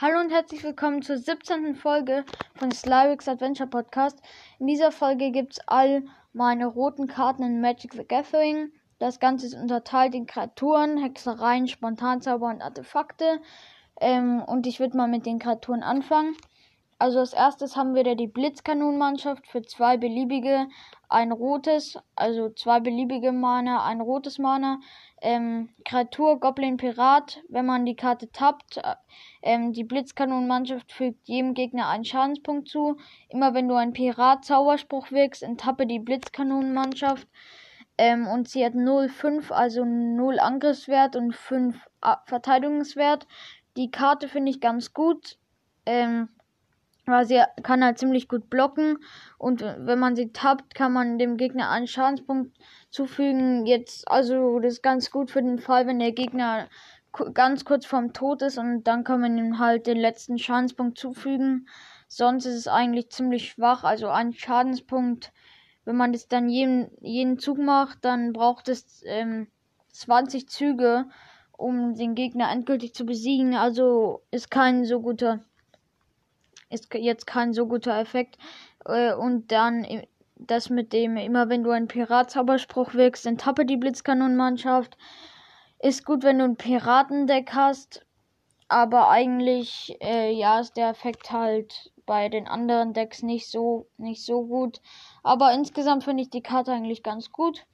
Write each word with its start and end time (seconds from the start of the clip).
Hallo 0.00 0.20
und 0.20 0.30
herzlich 0.30 0.62
willkommen 0.62 1.02
zur 1.02 1.18
17. 1.18 1.74
Folge 1.74 2.24
von 2.54 2.70
Slyrix 2.70 3.26
Adventure 3.26 3.68
Podcast. 3.68 4.16
In 4.60 4.68
dieser 4.68 4.92
Folge 4.92 5.32
gibt 5.32 5.54
es 5.54 5.60
all 5.66 6.04
meine 6.32 6.66
roten 6.66 7.08
Karten 7.08 7.42
in 7.42 7.60
Magic 7.60 7.94
the 7.94 8.04
Gathering. 8.06 8.70
Das 9.00 9.18
Ganze 9.18 9.46
ist 9.46 9.54
unterteilt 9.54 10.14
in 10.14 10.28
Kreaturen, 10.28 10.98
Hexereien, 10.98 11.66
Spontanzauber 11.66 12.46
und 12.46 12.62
Artefakte. 12.62 13.40
Ähm, 14.00 14.40
und 14.40 14.68
ich 14.68 14.78
würde 14.78 14.96
mal 14.96 15.08
mit 15.08 15.26
den 15.26 15.40
Kreaturen 15.40 15.82
anfangen. 15.82 16.36
Also 17.00 17.20
als 17.20 17.32
erstes 17.32 17.76
haben 17.76 17.94
wir 17.94 18.02
da 18.02 18.16
die 18.16 18.26
Blitzkanonenmannschaft 18.26 19.46
für 19.46 19.62
zwei 19.62 19.96
beliebige, 19.96 20.68
ein 21.08 21.30
rotes, 21.30 21.96
also 22.16 22.50
zwei 22.50 22.80
beliebige 22.80 23.30
Mana, 23.30 23.84
ein 23.84 24.00
rotes 24.00 24.38
Mana, 24.38 24.80
ähm, 25.22 25.68
Kreatur 25.84 26.40
Goblin 26.40 26.76
Pirat, 26.76 27.40
wenn 27.48 27.66
man 27.66 27.86
die 27.86 27.94
Karte 27.94 28.30
tappt, 28.32 28.78
äh, 28.78 28.96
ähm, 29.42 29.72
die 29.72 29.84
Blitzkanonenmannschaft 29.84 30.90
fügt 30.90 31.28
jedem 31.28 31.54
Gegner 31.54 31.88
einen 31.88 32.04
Schadenspunkt 32.04 32.68
zu. 32.68 32.96
Immer 33.28 33.54
wenn 33.54 33.68
du 33.68 33.76
einen 33.76 33.92
Pirat-Zauberspruch 33.92 35.12
wirkst, 35.12 35.44
enttappe 35.44 35.86
die 35.86 36.00
Blitzkanonenmannschaft. 36.00 37.28
Ähm, 37.96 38.26
und 38.26 38.48
sie 38.48 38.64
hat 38.64 38.74
0,5, 38.74 39.52
also 39.52 39.84
0 39.84 40.40
Angriffswert 40.40 41.14
und 41.14 41.34
5 41.34 41.76
Verteidigungswert. 42.26 43.28
Die 43.76 43.90
Karte 43.92 44.28
finde 44.28 44.50
ich 44.50 44.60
ganz 44.60 44.92
gut. 44.92 45.38
Ähm, 45.86 46.28
weil 47.10 47.26
sie 47.26 47.42
kann 47.62 47.84
halt 47.84 47.98
ziemlich 47.98 48.28
gut 48.28 48.50
blocken 48.50 48.98
und 49.38 49.62
wenn 49.62 49.98
man 49.98 50.16
sie 50.16 50.32
tappt, 50.32 50.74
kann 50.74 50.92
man 50.92 51.18
dem 51.18 51.36
Gegner 51.36 51.70
einen 51.70 51.86
Schadenspunkt 51.86 52.56
zufügen. 52.90 53.66
Jetzt, 53.66 54.08
also 54.08 54.58
das 54.60 54.74
ist 54.74 54.82
ganz 54.82 55.10
gut 55.10 55.30
für 55.30 55.42
den 55.42 55.58
Fall, 55.58 55.86
wenn 55.86 55.98
der 55.98 56.12
Gegner 56.12 56.68
ganz 57.34 57.64
kurz 57.64 57.86
vorm 57.86 58.12
Tod 58.12 58.42
ist 58.42 58.58
und 58.58 58.84
dann 58.84 59.04
kann 59.04 59.20
man 59.20 59.36
ihm 59.38 59.58
halt 59.58 59.86
den 59.86 59.96
letzten 59.96 60.38
Schadenspunkt 60.38 60.98
zufügen. 60.98 61.68
Sonst 62.06 62.46
ist 62.46 62.54
es 62.54 62.68
eigentlich 62.68 63.10
ziemlich 63.10 63.50
schwach, 63.50 63.84
also 63.84 64.08
ein 64.08 64.32
Schadenspunkt. 64.32 65.32
Wenn 65.84 65.96
man 65.96 66.12
das 66.12 66.28
dann 66.28 66.48
jeden, 66.48 66.90
jeden 67.00 67.38
Zug 67.38 67.58
macht, 67.58 68.04
dann 68.04 68.32
braucht 68.32 68.68
es 68.68 69.02
ähm, 69.06 69.48
20 69.92 70.48
Züge, 70.48 71.06
um 71.52 71.94
den 71.94 72.14
Gegner 72.14 72.50
endgültig 72.50 72.94
zu 72.94 73.04
besiegen. 73.04 73.54
Also 73.54 74.22
ist 74.30 74.50
kein 74.50 74.84
so 74.84 75.00
guter 75.00 75.40
ist 76.70 76.92
jetzt 76.94 77.26
kein 77.26 77.52
so 77.52 77.66
guter 77.66 77.98
Effekt. 77.98 78.38
Äh, 78.84 79.14
und 79.14 79.52
dann 79.52 79.86
das 80.36 80.70
mit 80.70 80.92
dem, 80.92 81.16
immer 81.16 81.48
wenn 81.48 81.64
du 81.64 81.70
einen 81.70 81.88
Pirat-Zauberspruch 81.88 82.94
wirkst, 82.94 83.26
dann 83.26 83.38
tappe 83.38 83.66
die 83.66 83.76
Blitzkanonenmannschaft. 83.76 84.96
Ist 85.80 86.04
gut, 86.04 86.22
wenn 86.22 86.38
du 86.38 86.44
ein 86.44 86.56
Piratendeck 86.56 87.52
hast. 87.54 88.04
Aber 88.68 89.08
eigentlich, 89.08 89.96
äh, 90.02 90.30
ja, 90.30 90.60
ist 90.60 90.76
der 90.76 90.90
Effekt 90.90 91.30
halt 91.32 91.90
bei 92.04 92.28
den 92.28 92.46
anderen 92.46 92.92
Decks 92.92 93.22
nicht 93.22 93.50
so, 93.50 93.86
nicht 93.96 94.24
so 94.24 94.44
gut. 94.44 94.80
Aber 95.22 95.52
insgesamt 95.52 96.04
finde 96.04 96.22
ich 96.22 96.30
die 96.30 96.42
Karte 96.42 96.72
eigentlich 96.72 97.02
ganz 97.02 97.32
gut. 97.32 97.66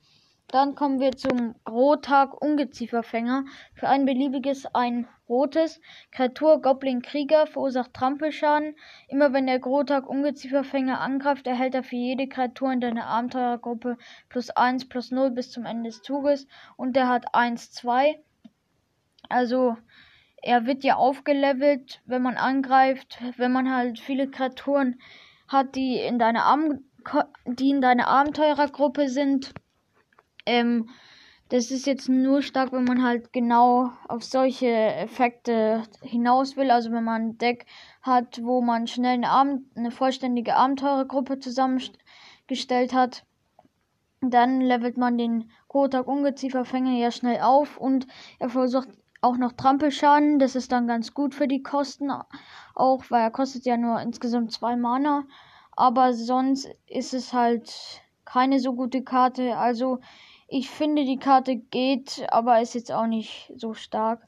Dann 0.49 0.75
kommen 0.75 1.01
wir 1.01 1.13
zum 1.13 1.55
Rottag 1.69 2.41
Ungezieferfänger. 2.41 3.45
Für 3.75 3.89
ein 3.89 4.05
beliebiges 4.05 4.67
ein 4.75 5.09
rotes. 5.29 5.81
Kreatur 6.13 6.61
Goblin 6.61 7.03
Krieger 7.03 7.47
verursacht 7.47 7.95
Trampelschaden. 7.95 8.77
Immer 9.09 9.33
wenn 9.33 9.47
der 9.47 9.59
Grottag 9.59 10.09
Ungezieferfänger 10.09 11.01
angreift, 11.01 11.47
erhält 11.47 11.75
er 11.75 11.83
für 11.83 11.97
jede 11.97 12.29
Kreatur 12.29 12.73
in 12.73 12.81
deiner 12.81 13.07
Abenteurergruppe 13.07 13.97
plus 14.29 14.51
1 14.51 14.89
plus 14.89 15.11
0 15.11 15.31
bis 15.31 15.51
zum 15.51 15.65
Ende 15.65 15.91
des 15.91 16.03
Zuges. 16.03 16.47
Und 16.77 16.95
der 16.95 17.09
hat 17.09 17.35
1, 17.35 17.73
2. 17.73 18.23
Also 19.29 19.77
er 20.43 20.67
wird 20.67 20.85
ja 20.85 20.97
aufgelevelt, 20.97 22.03
wenn 22.05 22.23
man 22.23 22.37
angreift, 22.37 23.19
wenn 23.39 23.51
man 23.51 23.75
halt 23.75 23.99
viele 23.99 24.31
Kreaturen 24.31 25.01
hat, 25.49 25.75
die 25.75 25.97
in 25.97 26.19
deiner 26.19 26.45
Ab 26.45 26.61
die 27.45 27.69
in 27.69 27.83
deiner 27.83 28.09
Abenteurergruppe 28.09 29.11
sind 29.11 29.53
ähm, 30.47 30.89
das 31.51 31.71
ist 31.71 31.87
jetzt 31.87 32.09
nur 32.09 32.43
stark, 32.43 32.73
wenn 32.73 32.85
man 32.85 33.03
halt 33.03 33.33
genau 33.33 33.93
auf 34.09 34.25
solche 34.25 34.67
Effekte 34.67 35.83
hinaus 36.03 36.57
will. 36.57 36.71
Also 36.71 36.91
wenn 36.91 37.05
man 37.05 37.23
ein 37.23 37.39
Deck 37.39 37.67
hat, 38.03 38.41
wo 38.43 38.63
man 38.63 38.87
schnell 38.87 39.15
eine, 39.15 39.29
Abend 39.29 39.65
eine 39.77 39.91
vollständige 39.91 40.57
Abenteurergruppe 40.57 41.39
zusammengestellt 41.39 42.95
hat, 42.95 43.25
dann 44.21 44.63
levelt 44.63 44.97
man 44.97 45.19
den 45.19 45.51
Kotak 45.69 46.09
Ungezieferfänger 46.09 46.93
ja 46.99 47.11
schnell 47.11 47.41
auf 47.41 47.77
und 47.77 48.07
er 48.39 48.49
versucht 48.49 48.89
auch 49.21 49.37
noch 49.37 49.53
Trampelschaden. 49.53 50.39
Das 50.39 50.57
ist 50.57 50.73
dann 50.73 50.87
ganz 50.87 51.15
gut 51.15 51.35
für 51.35 51.47
die 51.47 51.63
Kosten 51.63 52.11
auch, 52.75 53.05
weil 53.11 53.23
er 53.23 53.31
kostet 53.31 53.67
ja 53.67 53.77
nur 53.77 54.01
insgesamt 54.01 54.53
zwei 54.53 54.77
Mana. 54.77 55.25
Aber 55.77 56.15
sonst 56.15 56.69
ist 56.87 57.15
es 57.15 57.33
halt 57.33 58.03
keine 58.25 58.61
so 58.61 58.75
gute 58.75 59.03
Karte. 59.03 59.57
Also 59.57 60.01
ich 60.49 60.71
finde, 60.71 61.05
die 61.05 61.19
Karte 61.19 61.57
geht, 61.57 62.27
aber 62.31 62.61
ist 62.61 62.75
jetzt 62.75 62.93
auch 62.93 63.07
nicht 63.07 63.53
so 63.57 63.75
stark. 63.75 64.27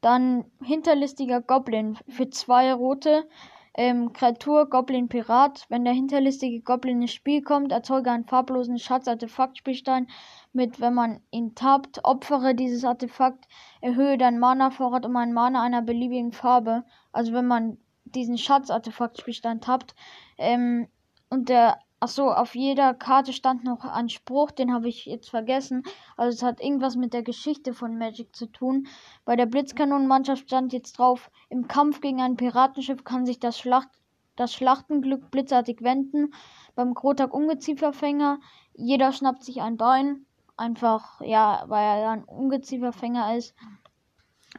Dann 0.00 0.44
hinterlistiger 0.62 1.40
Goblin 1.40 1.98
für 2.08 2.30
zwei 2.30 2.72
rote. 2.72 3.28
Ähm, 3.74 4.12
Kreatur 4.12 4.68
Goblin 4.68 5.08
Pirat. 5.08 5.66
Wenn 5.68 5.84
der 5.84 5.94
hinterlistige 5.94 6.60
Goblin 6.60 7.02
ins 7.02 7.12
Spiel 7.12 7.42
kommt, 7.42 7.70
erzeuge 7.70 8.10
einen 8.10 8.24
farblosen 8.26 8.78
Schatz-Artefakt-Spielstein 8.78 10.08
mit, 10.52 10.80
wenn 10.80 10.94
man 10.94 11.20
ihn 11.30 11.54
tappt, 11.54 12.04
opfere 12.04 12.54
dieses 12.54 12.84
Artefakt, 12.84 13.46
erhöhe 13.80 14.18
dein 14.18 14.38
Mana-Vorrat 14.40 15.06
um 15.06 15.16
einen 15.16 15.32
Mana 15.32 15.62
einer 15.62 15.82
beliebigen 15.82 16.32
Farbe. 16.32 16.84
Also 17.12 17.32
wenn 17.32 17.46
man 17.46 17.78
diesen 18.04 18.38
Schatz-Artefakt-Spielstein 18.38 19.60
tappt. 19.60 19.94
Ähm, 20.36 20.88
und 21.28 21.48
der 21.48 21.78
Achso, 22.02 22.30
auf 22.30 22.54
jeder 22.54 22.94
Karte 22.94 23.34
stand 23.34 23.62
noch 23.62 23.84
ein 23.84 24.08
Spruch, 24.08 24.52
den 24.52 24.72
habe 24.72 24.88
ich 24.88 25.04
jetzt 25.04 25.28
vergessen. 25.28 25.82
Also 26.16 26.34
es 26.34 26.42
hat 26.42 26.62
irgendwas 26.62 26.96
mit 26.96 27.12
der 27.12 27.22
Geschichte 27.22 27.74
von 27.74 27.98
Magic 27.98 28.34
zu 28.34 28.46
tun. 28.46 28.86
Bei 29.26 29.36
der 29.36 29.44
Blitzkanonenmannschaft 29.44 30.44
stand 30.44 30.72
jetzt 30.72 30.98
drauf, 30.98 31.30
im 31.50 31.68
Kampf 31.68 32.00
gegen 32.00 32.22
ein 32.22 32.38
Piratenschiff 32.38 33.04
kann 33.04 33.26
sich 33.26 33.38
das, 33.38 33.58
Schlacht, 33.58 33.90
das 34.34 34.54
Schlachtenglück 34.54 35.30
blitzartig 35.30 35.82
wenden. 35.82 36.32
Beim 36.74 36.94
Krotak 36.94 37.34
Ungezieferfänger, 37.34 38.40
jeder 38.72 39.12
schnappt 39.12 39.44
sich 39.44 39.60
ein 39.60 39.76
Bein. 39.76 40.24
Einfach, 40.56 41.20
ja, 41.20 41.64
weil 41.66 41.84
er 42.00 42.10
ein 42.12 42.24
Ungezieferfänger 42.24 43.36
ist. 43.36 43.54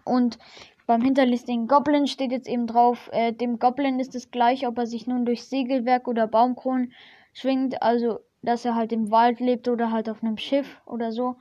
Und 0.03 0.38
beim 0.85 1.02
hinterlistigen 1.02 1.68
Goblin 1.68 2.06
steht 2.06 2.31
jetzt 2.31 2.47
eben 2.47 2.68
drauf, 2.68 3.09
äh, 3.13 3.34
dem 3.34 3.58
Goblin 3.58 4.00
ist 4.00 4.13
es 4.13 4.29
gleich, 4.29 4.68
ob 4.68 4.78
er 4.78 4.85
sich 4.85 5.08
nun 5.08 5.25
durch 5.25 5.46
Segelwerk 5.46 6.08
oder 6.08 6.28
Baumkronen 6.28 6.94
schwingt, 7.34 7.81
also 7.81 8.19
dass 8.42 8.66
er 8.66 8.75
halt 8.75 8.92
im 8.92 9.12
Wald 9.12 9.40
lebt 9.40 9.68
oder 9.68 9.92
halt 9.92 10.09
auf 10.09 10.24
einem 10.24 10.38
Schiff 10.38 10.81
oder 10.86 11.12
so. 11.12 11.36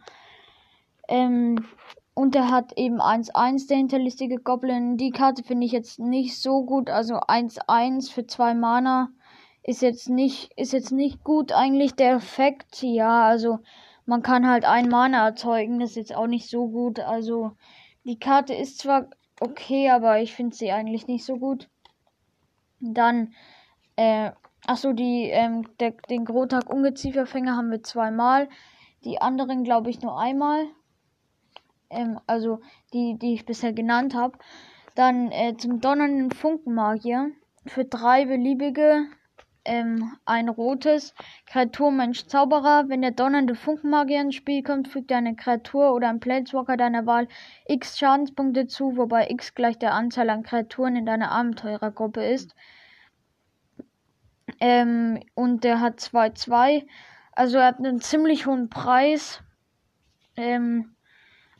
Ähm, 1.08 1.64
und 2.14 2.36
er 2.36 2.50
hat 2.50 2.76
eben 2.76 3.00
1-1, 3.00 3.68
der 3.68 3.78
hinterlistige 3.78 4.36
Goblin. 4.36 4.96
Die 4.96 5.10
Karte 5.10 5.42
finde 5.42 5.66
ich 5.66 5.72
jetzt 5.72 5.98
nicht 5.98 6.40
so 6.40 6.64
gut. 6.64 6.90
Also 6.90 7.14
1-1 7.14 8.12
für 8.12 8.26
zwei 8.26 8.54
Mana 8.54 9.08
ist 9.62 9.80
jetzt 9.80 10.08
nicht, 10.08 10.52
ist 10.56 10.72
jetzt 10.72 10.92
nicht 10.92 11.24
gut 11.24 11.52
eigentlich. 11.52 11.94
Der 11.94 12.14
Effekt, 12.16 12.82
ja, 12.82 13.24
also 13.24 13.60
man 14.04 14.22
kann 14.22 14.48
halt 14.48 14.64
ein 14.64 14.88
Mana 14.88 15.24
erzeugen. 15.26 15.80
Das 15.80 15.90
ist 15.90 15.96
jetzt 15.96 16.14
auch 16.14 16.26
nicht 16.26 16.50
so 16.50 16.68
gut. 16.68 17.00
Also 17.00 17.52
die 18.04 18.18
Karte 18.18 18.54
ist 18.54 18.78
zwar 18.78 19.06
okay, 19.40 19.88
aber 19.90 20.20
ich 20.20 20.34
finde 20.34 20.54
sie 20.54 20.72
eigentlich 20.72 21.06
nicht 21.06 21.24
so 21.24 21.36
gut. 21.36 21.68
Dann 22.80 23.32
äh, 23.96 24.32
Achso, 24.70 24.92
die, 24.92 25.24
ähm, 25.24 25.66
der, 25.80 25.94
den 26.10 26.24
Grotag 26.24 26.70
Ungezieferfänger 26.70 27.56
haben 27.56 27.72
wir 27.72 27.82
zweimal. 27.82 28.48
Die 29.04 29.20
anderen, 29.20 29.64
glaube 29.64 29.90
ich, 29.90 30.00
nur 30.00 30.16
einmal. 30.16 30.64
Ähm, 31.90 32.20
also 32.28 32.60
die, 32.92 33.18
die 33.18 33.34
ich 33.34 33.44
bisher 33.44 33.72
genannt 33.72 34.14
habe. 34.14 34.38
Dann 34.94 35.32
äh, 35.32 35.56
zum 35.56 35.80
donnernden 35.80 36.30
Funkenmagier. 36.30 37.32
Für 37.66 37.84
drei 37.84 38.26
beliebige. 38.26 39.06
Ähm, 39.64 40.12
ein 40.24 40.48
rotes. 40.48 41.16
Kreatur 41.46 41.90
Mensch 41.90 42.26
Zauberer. 42.26 42.84
Wenn 42.88 43.02
der 43.02 43.10
donnernde 43.10 43.56
Funkenmagier 43.56 44.20
ins 44.20 44.36
Spiel 44.36 44.62
kommt, 44.62 44.86
fügt 44.86 45.10
eine 45.10 45.34
Kreatur 45.34 45.92
oder 45.94 46.10
ein 46.10 46.20
Planeswalker 46.20 46.76
deiner 46.76 47.06
Wahl 47.06 47.26
x 47.66 47.98
Schadenspunkte 47.98 48.68
zu, 48.68 48.96
wobei 48.96 49.30
x 49.30 49.52
gleich 49.56 49.80
der 49.80 49.94
Anzahl 49.94 50.30
an 50.30 50.44
Kreaturen 50.44 50.94
in 50.94 51.06
deiner 51.06 51.32
Abenteurergruppe 51.32 52.24
ist. 52.24 52.54
Ähm, 54.60 55.20
und 55.34 55.64
der 55.64 55.80
hat 55.80 55.98
2-2. 55.98 56.86
Also 57.32 57.58
er 57.58 57.66
hat 57.66 57.78
einen 57.78 58.00
ziemlich 58.00 58.46
hohen 58.46 58.68
Preis. 58.68 59.42
Ähm, 60.36 60.94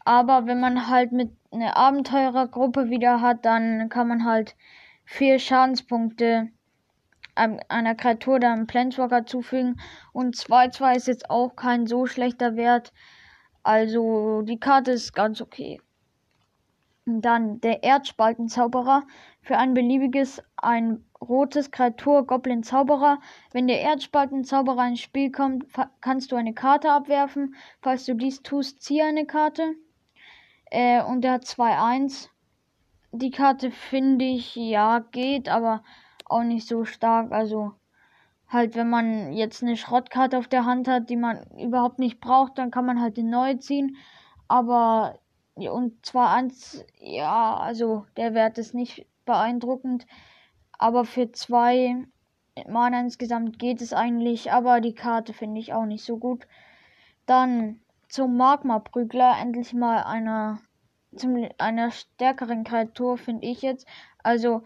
aber 0.04 0.46
wenn 0.46 0.60
man 0.60 0.88
halt 0.88 1.12
mit 1.12 1.30
einer 1.50 1.76
Abenteurergruppe 1.76 2.90
wieder 2.90 3.20
hat, 3.20 3.44
dann 3.44 3.88
kann 3.88 4.08
man 4.08 4.24
halt 4.24 4.56
vier 5.04 5.38
Schadenspunkte 5.38 6.48
einer 7.34 7.94
Kreatur 7.94 8.36
oder 8.36 8.52
einem 8.52 8.66
Planeswalker 8.66 9.24
zufügen. 9.24 9.80
Und 10.12 10.36
2-2 10.36 10.96
ist 10.96 11.08
jetzt 11.08 11.30
auch 11.30 11.56
kein 11.56 11.86
so 11.86 12.06
schlechter 12.06 12.56
Wert. 12.56 12.92
Also 13.62 14.42
die 14.42 14.58
Karte 14.58 14.92
ist 14.92 15.14
ganz 15.14 15.40
okay. 15.40 15.80
Dann 17.06 17.60
der 17.60 17.82
Erdspaltenzauberer. 17.82 19.04
Für 19.42 19.56
ein 19.56 19.74
beliebiges, 19.74 20.42
ein 20.56 21.04
rotes 21.20 21.70
Kreatur 21.70 22.26
Goblin 22.26 22.62
Zauberer. 22.62 23.18
Wenn 23.52 23.68
der 23.68 23.80
Erdspaltenzauberer 23.80 24.88
ins 24.88 25.00
Spiel 25.00 25.30
kommt, 25.30 25.66
kannst 26.00 26.32
du 26.32 26.36
eine 26.36 26.54
Karte 26.54 26.90
abwerfen. 26.90 27.54
Falls 27.82 28.04
du 28.06 28.14
dies 28.14 28.42
tust, 28.42 28.82
ziehe 28.82 29.04
eine 29.04 29.26
Karte. 29.26 29.74
Äh, 30.66 31.02
und 31.02 31.22
der 31.22 31.32
hat 31.32 31.44
2-1. 31.44 32.28
Die 33.12 33.30
Karte 33.30 33.70
finde 33.70 34.24
ich, 34.24 34.54
ja, 34.54 35.00
geht, 35.00 35.48
aber 35.48 35.82
auch 36.24 36.42
nicht 36.42 36.66
so 36.66 36.84
stark. 36.84 37.32
Also 37.32 37.72
halt, 38.48 38.76
wenn 38.76 38.88
man 38.88 39.32
jetzt 39.32 39.62
eine 39.62 39.76
Schrottkarte 39.76 40.38
auf 40.38 40.48
der 40.48 40.64
Hand 40.64 40.88
hat, 40.88 41.10
die 41.10 41.16
man 41.16 41.44
überhaupt 41.58 41.98
nicht 41.98 42.20
braucht, 42.20 42.58
dann 42.58 42.70
kann 42.70 42.86
man 42.86 43.00
halt 43.00 43.18
eine 43.18 43.28
neue 43.28 43.58
ziehen. 43.58 43.96
Aber 44.48 45.18
und 45.54 46.04
zwar 46.06 46.30
eins, 46.30 46.84
ja, 46.98 47.56
also 47.56 48.06
der 48.16 48.34
Wert 48.34 48.56
ist 48.58 48.72
nicht 48.74 49.06
beeindruckend, 49.26 50.06
aber 50.80 51.04
für 51.04 51.30
zwei 51.30 52.06
Mana 52.66 53.00
insgesamt 53.00 53.58
geht 53.58 53.82
es 53.82 53.92
eigentlich, 53.92 54.50
aber 54.50 54.80
die 54.80 54.94
Karte 54.94 55.34
finde 55.34 55.60
ich 55.60 55.74
auch 55.74 55.84
nicht 55.84 56.02
so 56.02 56.16
gut. 56.16 56.46
Dann 57.26 57.80
zum 58.08 58.38
Magma-Prügler, 58.38 59.36
endlich 59.38 59.74
mal 59.74 60.02
einer, 60.04 60.58
zum, 61.14 61.46
einer 61.58 61.90
stärkeren 61.90 62.64
Kreatur, 62.64 63.18
finde 63.18 63.46
ich 63.46 63.60
jetzt. 63.60 63.86
Also, 64.22 64.62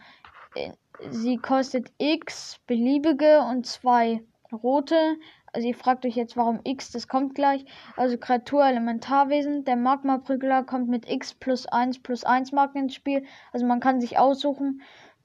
äh, 0.54 0.70
sie 1.10 1.36
kostet 1.36 1.92
X 1.98 2.60
beliebige 2.68 3.40
und 3.40 3.66
zwei 3.66 4.22
rote. 4.52 5.16
Also 5.52 5.66
ihr 5.68 5.74
fragt 5.74 6.06
euch 6.06 6.14
jetzt, 6.14 6.36
warum 6.36 6.60
X, 6.62 6.92
das 6.92 7.08
kommt 7.08 7.34
gleich. 7.34 7.64
Also 7.96 8.18
Kreatur 8.18 8.64
Elementarwesen. 8.64 9.64
Der 9.64 9.76
Magma-Prügler 9.76 10.62
kommt 10.62 10.88
mit 10.88 11.10
X 11.10 11.34
plus 11.34 11.66
1 11.66 12.02
plus 12.04 12.22
1 12.22 12.52
Marken 12.52 12.78
ins 12.78 12.94
Spiel. 12.94 13.24
Also 13.52 13.66
man 13.66 13.80
kann 13.80 14.00
sich 14.00 14.16
aussuchen, 14.16 14.80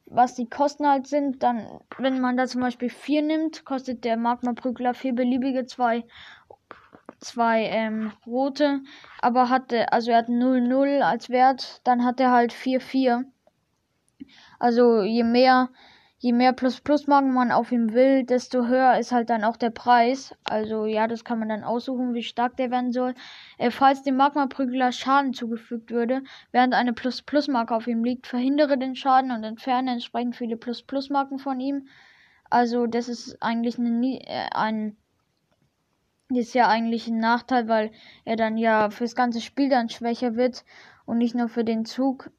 was 0.10 0.36
die 0.36 0.50
Kosten 0.50 0.88
halt 0.88 1.08
sind. 1.08 1.44
Dann, 1.44 1.66
wenn 1.98 2.20
man 2.20 2.38
da 2.38 2.48
zum 2.48 2.62
Beispiel 2.62 2.90
4 2.90 3.22
nimmt, 3.22 3.66
kostet 3.66 4.04
der 4.04 4.18
Magma-Prügler 4.18 4.94
4 4.94 5.14
beliebige, 5.14 5.66
2 5.66 6.04
zwei 7.22 7.66
ähm, 7.66 8.14
rote, 8.26 8.82
aber 9.22 9.50
hatte, 9.50 9.92
also 9.92 10.12
er 10.12 10.20
hat 10.20 10.30
0,0 10.30 11.02
als 11.02 11.30
Wert, 11.30 11.82
dann 11.84 12.06
hat 12.06 12.20
er 12.20 12.32
halt 12.32 12.54
4,4. 12.54 13.26
Also 14.58 15.02
je 15.02 15.24
mehr 15.24 15.70
je 16.22 16.34
mehr 16.34 16.52
Plus-Plus-Marken 16.52 17.34
man 17.34 17.52
auf 17.52 17.72
ihm 17.72 17.94
will, 17.94 18.26
desto 18.26 18.68
höher 18.68 19.00
ist 19.00 19.14
halt 19.14 19.30
dann 19.30 19.46
auch 19.46 19.56
der 19.56 19.70
Preis. 19.70 20.36
Also 20.44 20.86
ja, 20.86 21.08
das 21.08 21.24
kann 21.24 21.40
man 21.40 21.48
dann 21.48 21.64
aussuchen, 21.64 22.14
wie 22.14 22.24
stark 22.24 22.58
der 22.58 22.72
werden 22.72 22.92
soll. 22.92 23.16
Äh, 23.58 23.72
falls 23.72 24.04
dem 24.04 24.18
Magma-Prügler 24.18 24.92
Schaden 24.92 25.34
zugefügt 25.34 25.92
würde, 25.92 26.22
während 26.52 26.74
eine 26.74 26.94
Plus-Plus-Marke 26.94 27.74
auf 27.74 27.88
ihm 27.88 28.04
liegt, 28.04 28.28
verhindere 28.28 28.78
den 28.78 28.96
Schaden 28.96 29.32
und 29.32 29.46
entferne 29.46 29.92
entsprechend 29.92 30.36
viele 30.36 30.58
Plus-Plus-Marken 30.58 31.40
von 31.40 31.60
ihm. 31.62 31.88
Also 32.50 32.86
das 32.86 33.08
ist 33.08 33.42
eigentlich 33.42 33.80
eine, 33.80 34.20
äh, 34.28 34.50
ein 34.54 34.98
ist 36.32 36.54
ja 36.54 36.68
eigentlich 36.68 37.08
ein 37.08 37.18
Nachteil, 37.18 37.68
weil 37.68 37.92
er 38.26 38.36
dann 38.36 38.58
ja 38.58 38.90
fürs 38.92 39.16
ganze 39.16 39.42
Spiel 39.42 39.70
dann 39.70 39.90
schwächer 39.90 40.36
wird 40.36 40.64
und 41.06 41.18
nicht 41.18 41.34
nur 41.34 41.48
für 41.48 41.64
den 41.64 41.86
Zug. 41.86 42.30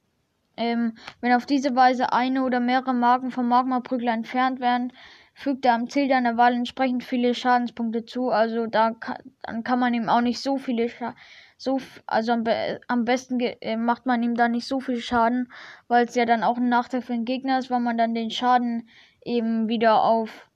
Ähm, 0.61 0.93
wenn 1.23 1.33
auf 1.33 1.47
diese 1.47 1.75
Weise 1.75 2.13
eine 2.13 2.45
oder 2.45 2.61
mehrere 2.61 2.93
Marken 2.93 3.31
vom 3.31 3.49
Magma-Prügler 3.49 4.13
entfernt 4.13 4.61
werden, 4.61 4.93
fügt 5.33 5.65
er 5.65 5.73
am 5.73 5.89
Ziel 5.89 6.07
deiner 6.07 6.37
Wahl 6.37 6.53
entsprechend 6.53 7.03
viele 7.03 7.35
Schadenspunkte 7.35 8.05
zu. 8.05 8.29
Also 8.29 8.67
da 8.67 8.91
kann, 8.91 9.17
dann 9.43 9.65
kann 9.65 9.79
man 9.79 9.95
ihm 9.95 10.11
auch 10.11 10.21
nicht 10.21 10.41
so 10.41 10.59
viele 10.59 10.91
Scha 10.91 11.15
so 11.57 11.79
also 12.07 12.33
am, 12.33 12.45
be 12.45 12.81
am 12.89 13.05
besten 13.05 13.41
äh, 13.41 13.77
macht 13.77 14.07
man 14.07 14.23
ihm 14.23 14.35
da 14.35 14.49
nicht 14.49 14.67
so 14.67 14.81
viel 14.81 15.01
Schaden, 15.01 15.53
weil 15.89 16.07
es 16.07 16.15
ja 16.15 16.25
dann 16.25 16.43
auch 16.43 16.57
ein 16.57 16.69
Nachteil 16.69 17.03
für 17.03 17.13
den 17.13 17.27
Gegner 17.27 17.59
ist, 17.59 17.71
weil 17.71 17.81
man 17.81 17.99
dann 17.99 18.15
den 18.15 18.31
Schaden 18.31 18.89
eben 19.25 19.69
wieder 19.69 20.03
auf 20.03 20.49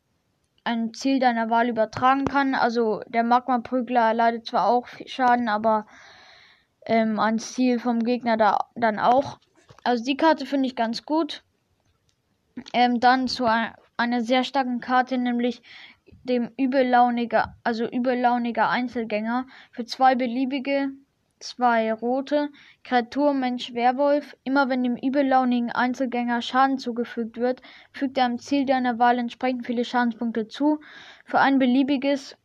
ein 0.64 0.94
Ziel 0.94 1.18
deiner 1.18 1.50
Wahl 1.50 1.68
übertragen 1.68 2.24
kann. 2.24 2.54
Also 2.54 3.02
der 3.06 3.22
Magma-Prügler 3.22 4.14
leidet 4.14 4.46
zwar 4.46 4.66
auch 4.66 4.86
Schaden, 5.06 5.48
aber 5.48 5.86
ähm, 6.86 7.20
ein 7.20 7.38
Ziel 7.38 7.78
vom 7.78 8.00
Gegner 8.00 8.36
da 8.36 8.66
dann 8.74 8.98
auch. 8.98 9.38
Also 9.84 10.02
die 10.02 10.16
Karte 10.16 10.46
finde 10.46 10.66
ich 10.66 10.76
ganz 10.76 11.04
gut. 11.04 11.44
Ähm, 12.72 13.00
dann 13.00 13.28
zu 13.28 13.46
einer 13.46 14.22
sehr 14.22 14.44
starken 14.44 14.80
Karte, 14.80 15.18
nämlich 15.18 15.62
dem 16.24 16.50
übellauniger, 16.56 17.54
also 17.64 17.84
übellauniger 17.84 18.70
Einzelgänger 18.70 19.46
für 19.72 19.84
zwei 19.84 20.14
beliebige, 20.14 20.88
zwei 21.38 21.92
rote, 21.92 22.48
Kreatur, 22.82 23.34
Mensch, 23.34 23.74
Werwolf. 23.74 24.34
Immer 24.44 24.70
wenn 24.70 24.82
dem 24.82 24.96
übellaunigen 24.96 25.70
Einzelgänger 25.70 26.40
Schaden 26.40 26.78
zugefügt 26.78 27.36
wird, 27.36 27.60
fügt 27.92 28.16
er 28.16 28.24
am 28.24 28.38
Ziel 28.38 28.64
deiner 28.64 28.98
Wahl 28.98 29.18
entsprechend 29.18 29.66
viele 29.66 29.84
Schadenspunkte 29.84 30.48
zu. 30.48 30.80
Für 31.26 31.40
ein 31.40 31.58
beliebiges 31.58 32.38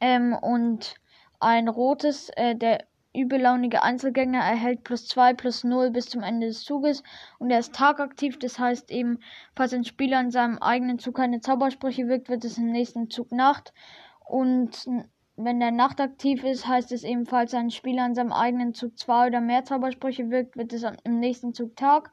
ähm, 0.00 0.34
und 0.34 0.96
ein 1.40 1.68
rotes, 1.68 2.28
äh, 2.36 2.54
der 2.54 2.84
übellaunige 3.14 3.82
Einzelgänger 3.82 4.40
erhält 4.40 4.84
plus 4.84 5.06
2 5.06 5.34
plus 5.34 5.64
0 5.64 5.90
bis 5.90 6.06
zum 6.06 6.22
Ende 6.22 6.48
des 6.48 6.64
Zuges 6.64 7.02
und 7.38 7.50
er 7.50 7.60
ist 7.60 7.74
tagaktiv, 7.74 8.38
das 8.38 8.58
heißt 8.58 8.90
eben, 8.90 9.20
falls 9.54 9.72
ein 9.72 9.84
Spieler 9.84 10.20
in 10.20 10.30
seinem 10.30 10.58
eigenen 10.58 10.98
Zug 10.98 11.16
keine 11.16 11.40
Zaubersprüche 11.40 12.08
wirkt, 12.08 12.28
wird 12.28 12.44
es 12.44 12.58
im 12.58 12.70
nächsten 12.72 13.10
Zug 13.10 13.32
Nacht 13.32 13.72
und 14.26 14.86
wenn 15.36 15.58
der 15.58 15.72
Nacht 15.72 16.00
aktiv 16.00 16.44
ist, 16.44 16.66
heißt 16.66 16.92
es 16.92 17.02
ebenfalls, 17.02 17.54
ein 17.54 17.70
Spieler 17.70 18.06
in 18.06 18.14
seinem 18.14 18.32
eigenen 18.32 18.72
Zug 18.72 18.98
zwei 18.98 19.26
oder 19.26 19.40
mehr 19.40 19.64
Zaubersprüche 19.64 20.30
wirkt, 20.30 20.56
wird 20.56 20.72
es 20.72 20.84
im 21.04 21.18
nächsten 21.18 21.54
Zug 21.54 21.76
Tag. 21.76 22.12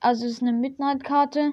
Also 0.00 0.26
es 0.26 0.32
ist 0.32 0.42
eine 0.42 0.52
Midnight-Karte. 0.52 1.52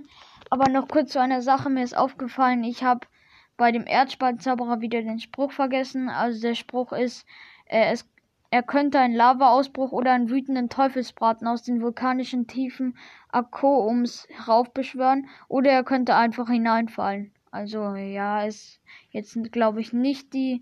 Aber 0.50 0.70
noch 0.70 0.90
kurz 0.90 1.14
zu 1.14 1.22
einer 1.22 1.42
Sache, 1.42 1.70
mir 1.70 1.84
ist 1.84 1.98
aufgefallen, 1.98 2.64
ich 2.64 2.84
habe 2.84 3.08
bei 3.56 3.72
dem 3.72 3.88
Erdspaltzauberer 3.88 4.82
wieder 4.82 5.02
den 5.02 5.20
Spruch 5.20 5.52
vergessen. 5.52 6.10
Also 6.10 6.42
der 6.42 6.56
Spruch 6.56 6.92
ist, 6.92 7.26
äh, 7.66 7.92
es 7.92 8.06
er 8.54 8.62
könnte 8.62 9.00
einen 9.00 9.16
Lavaausbruch 9.16 9.92
oder 9.92 10.12
einen 10.12 10.30
wütenden 10.30 10.70
Teufelsbraten 10.70 11.48
aus 11.48 11.64
den 11.64 11.82
vulkanischen 11.82 12.46
Tiefen 12.46 12.96
Akoums 13.32 14.28
heraufbeschwören 14.30 15.28
oder 15.48 15.72
er 15.72 15.84
könnte 15.84 16.14
einfach 16.14 16.50
hineinfallen. 16.50 17.32
Also 17.50 17.96
ja, 17.96 18.44
ist 18.44 18.80
jetzt 19.10 19.52
glaube 19.52 19.82
ich 19.82 19.92
nicht 19.92 20.36
die 20.36 20.62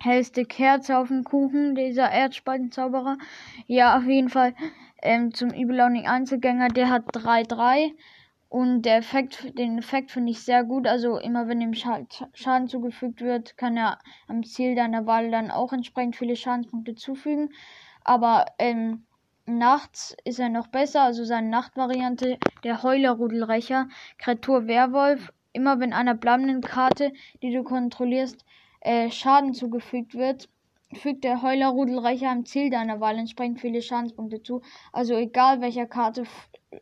hellste 0.00 0.46
Kerze 0.46 0.96
auf 0.96 1.08
dem 1.08 1.24
Kuchen 1.24 1.74
dieser 1.74 2.10
Erdspaltenzauberer. 2.10 3.18
Ja, 3.66 3.98
auf 3.98 4.06
jeden 4.06 4.30
Fall 4.30 4.54
ähm, 5.02 5.34
zum 5.34 5.50
übellaunigen 5.50 6.08
Einzelgänger, 6.08 6.68
der 6.68 6.88
hat 6.88 7.04
3-3 7.14 7.92
und 8.52 8.82
der 8.82 8.98
Effekt, 8.98 9.58
den 9.58 9.78
Effekt 9.78 10.10
finde 10.10 10.30
ich 10.30 10.42
sehr 10.42 10.62
gut. 10.62 10.86
Also 10.86 11.16
immer 11.18 11.48
wenn 11.48 11.62
ihm 11.62 11.72
Schaden 11.72 12.68
zugefügt 12.68 13.22
wird, 13.22 13.56
kann 13.56 13.78
er 13.78 13.98
am 14.28 14.44
Ziel 14.44 14.74
deiner 14.74 15.06
Wahl 15.06 15.30
dann 15.30 15.50
auch 15.50 15.72
entsprechend 15.72 16.16
viele 16.16 16.36
Schadenspunkte 16.36 16.94
zufügen. 16.94 17.48
Aber 18.04 18.44
ähm, 18.58 19.06
nachts 19.46 20.14
ist 20.24 20.38
er 20.38 20.50
noch 20.50 20.66
besser. 20.66 21.00
Also 21.00 21.24
seine 21.24 21.48
Nachtvariante, 21.48 22.38
der 22.62 22.82
Heulerrudelrächer, 22.82 23.88
Kreatur 24.18 24.66
Werwolf. 24.66 25.32
Immer 25.54 25.80
wenn 25.80 25.94
einer 25.94 26.14
bleibenden 26.14 26.62
Karte, 26.62 27.12
die 27.42 27.54
du 27.54 27.62
kontrollierst, 27.62 28.44
äh, 28.82 29.10
Schaden 29.10 29.54
zugefügt 29.54 30.14
wird, 30.14 30.50
fügt 30.94 31.24
der 31.24 31.42
Heulerrudelrächer 31.42 32.30
am 32.30 32.44
Ziel 32.44 32.70
deiner 32.70 33.00
Wahl 33.00 33.18
entsprechend 33.18 33.60
viele 33.60 33.82
Schadenspunkte 33.82 34.42
zu. 34.42 34.62
Also 34.92 35.14
egal 35.14 35.60
welcher 35.60 35.86
Karte 35.86 36.24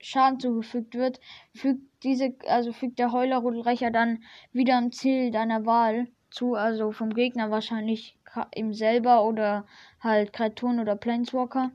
Schaden 0.01 0.41
zugefügt 0.41 0.95
wird, 0.95 1.21
fügt 1.55 1.83
diese, 2.03 2.35
also 2.47 2.73
fügt 2.73 2.99
der 2.99 3.13
Heulerrudelrecher 3.13 3.91
dann 3.91 4.23
wieder 4.53 4.77
am 4.77 4.93
Ziel 4.93 5.31
deiner 5.31 5.67
Wahl 5.67 6.09
zu, 6.31 6.55
also 6.55 6.93
vom 6.93 7.13
Gegner 7.13 7.51
wahrscheinlich 7.51 8.17
ihm 8.55 8.73
selber 8.73 9.25
oder 9.25 9.67
halt 10.01 10.33
Kreaturen 10.33 10.81
oder 10.81 10.97
Planeswalker. 10.97 11.71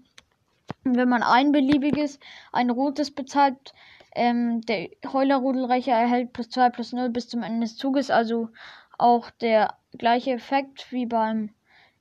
Und 0.83 0.95
wenn 0.95 1.09
man 1.09 1.23
ein 1.23 1.51
beliebiges, 1.51 2.19
ein 2.51 2.69
rotes 2.69 3.11
bezahlt, 3.11 3.73
ähm, 4.15 4.61
der 4.61 4.89
Heulerrudelrecher 5.11 5.91
erhält 5.91 6.31
plus 6.31 6.49
2 6.49 6.69
plus 6.69 6.93
0 6.93 7.09
bis 7.09 7.27
zum 7.27 7.43
Ende 7.43 7.61
des 7.61 7.75
Zuges, 7.75 8.09
also 8.09 8.49
auch 8.97 9.29
der 9.29 9.77
gleiche 9.97 10.31
Effekt 10.31 10.91
wie 10.91 11.05
beim 11.05 11.49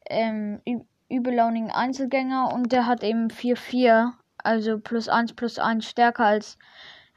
ähm, 0.08 0.60
übellaunigen 1.08 1.70
Einzelgänger 1.70 2.52
und 2.52 2.72
der 2.72 2.86
hat 2.86 3.02
eben 3.02 3.28
4-4 3.28 4.12
also 4.44 4.78
plus 4.78 5.08
1 5.08 5.32
plus 5.34 5.58
1 5.58 5.84
stärker 5.84 6.24
als 6.24 6.58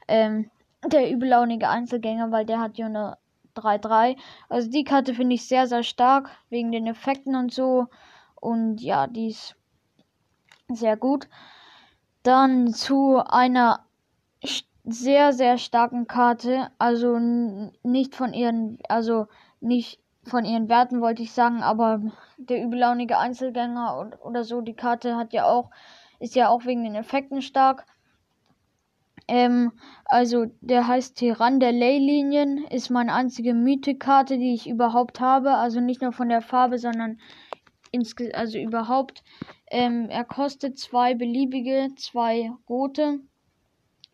ähm, 0.08 0.50
der 0.84 1.10
übellaunige 1.10 1.68
Einzelgänger, 1.68 2.30
weil 2.30 2.46
der 2.46 2.60
hat 2.60 2.78
ja 2.78 2.86
eine 2.86 3.18
3-3. 3.54 4.16
Also 4.48 4.70
die 4.70 4.84
Karte 4.84 5.14
finde 5.14 5.34
ich 5.34 5.46
sehr, 5.46 5.66
sehr 5.66 5.82
stark, 5.82 6.30
wegen 6.48 6.72
den 6.72 6.86
Effekten 6.86 7.34
und 7.34 7.52
so. 7.52 7.86
Und 8.36 8.80
ja, 8.80 9.06
die 9.06 9.28
ist 9.28 9.56
sehr 10.68 10.96
gut. 10.96 11.28
Dann 12.22 12.72
zu 12.72 13.18
einer 13.18 13.84
sehr, 14.84 15.32
sehr 15.32 15.58
starken 15.58 16.06
Karte. 16.06 16.70
Also 16.78 17.18
nicht 17.18 18.14
von 18.14 18.32
ihren, 18.32 18.78
also 18.88 19.26
nicht 19.60 20.00
von 20.28 20.44
ihren 20.44 20.68
Werten 20.68 21.00
wollte 21.00 21.22
ich 21.22 21.32
sagen, 21.32 21.62
aber 21.62 22.00
der 22.36 22.62
übellaunige 22.62 23.18
Einzelgänger 23.18 24.12
oder 24.22 24.44
so, 24.44 24.60
die 24.60 24.74
Karte 24.74 25.16
hat 25.16 25.32
ja 25.32 25.46
auch 25.46 25.70
ist 26.20 26.34
ja 26.34 26.48
auch 26.48 26.64
wegen 26.64 26.84
den 26.84 26.94
Effekten 26.94 27.42
stark. 27.42 27.86
Ähm, 29.28 29.72
also 30.04 30.46
der 30.60 30.86
heißt 30.86 31.18
Tyrann 31.18 31.60
der 31.60 31.72
Leylinien, 31.72 32.64
ist 32.64 32.90
meine 32.90 33.14
einzige 33.14 33.54
Mythikkarte, 33.54 34.38
die 34.38 34.54
ich 34.54 34.68
überhaupt 34.68 35.20
habe. 35.20 35.54
Also 35.54 35.80
nicht 35.80 36.00
nur 36.00 36.12
von 36.12 36.28
der 36.28 36.40
Farbe, 36.40 36.78
sondern 36.78 37.20
insge 37.92 38.34
also 38.34 38.58
überhaupt. 38.58 39.22
Ähm, 39.70 40.08
er 40.08 40.24
kostet 40.24 40.78
zwei 40.78 41.14
beliebige, 41.14 41.88
zwei 41.96 42.50
rote. 42.68 43.20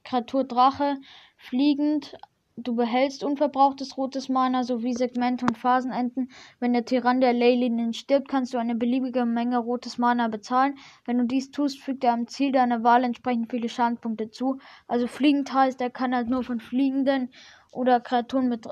Kreatur 0.02 0.44
Drache, 0.44 0.96
fliegend, 1.38 2.14
Du 2.56 2.74
behältst 2.76 3.22
unverbrauchtes 3.24 3.96
rotes 3.96 4.28
Mana 4.28 4.64
sowie 4.64 4.94
Segmente 4.94 5.44
und 5.44 5.56
Phasenenden. 5.58 6.30
Wenn 6.60 6.72
der 6.72 6.84
Tyrann 6.84 7.20
der 7.20 7.32
Leylinien 7.32 7.92
stirbt, 7.92 8.28
kannst 8.28 8.54
du 8.54 8.58
eine 8.58 8.74
beliebige 8.74 9.24
Menge 9.24 9.58
rotes 9.58 9.98
Mana 9.98 10.28
bezahlen. 10.28 10.78
Wenn 11.04 11.18
du 11.18 11.26
dies 11.26 11.50
tust, 11.50 11.80
fügt 11.80 12.04
er 12.04 12.12
am 12.12 12.26
Ziel 12.26 12.52
deiner 12.52 12.82
Wahl 12.82 13.04
entsprechend 13.04 13.50
viele 13.50 13.68
Schadenspunkte 13.68 14.30
zu. 14.30 14.58
Also 14.88 15.06
fliegend 15.06 15.52
heißt, 15.52 15.80
er 15.80 15.90
kann 15.90 16.14
halt 16.14 16.28
nur 16.28 16.42
von 16.44 16.60
fliegenden 16.60 17.30
oder 17.72 18.00
Kreaturen 18.00 18.48
mit 18.48 18.68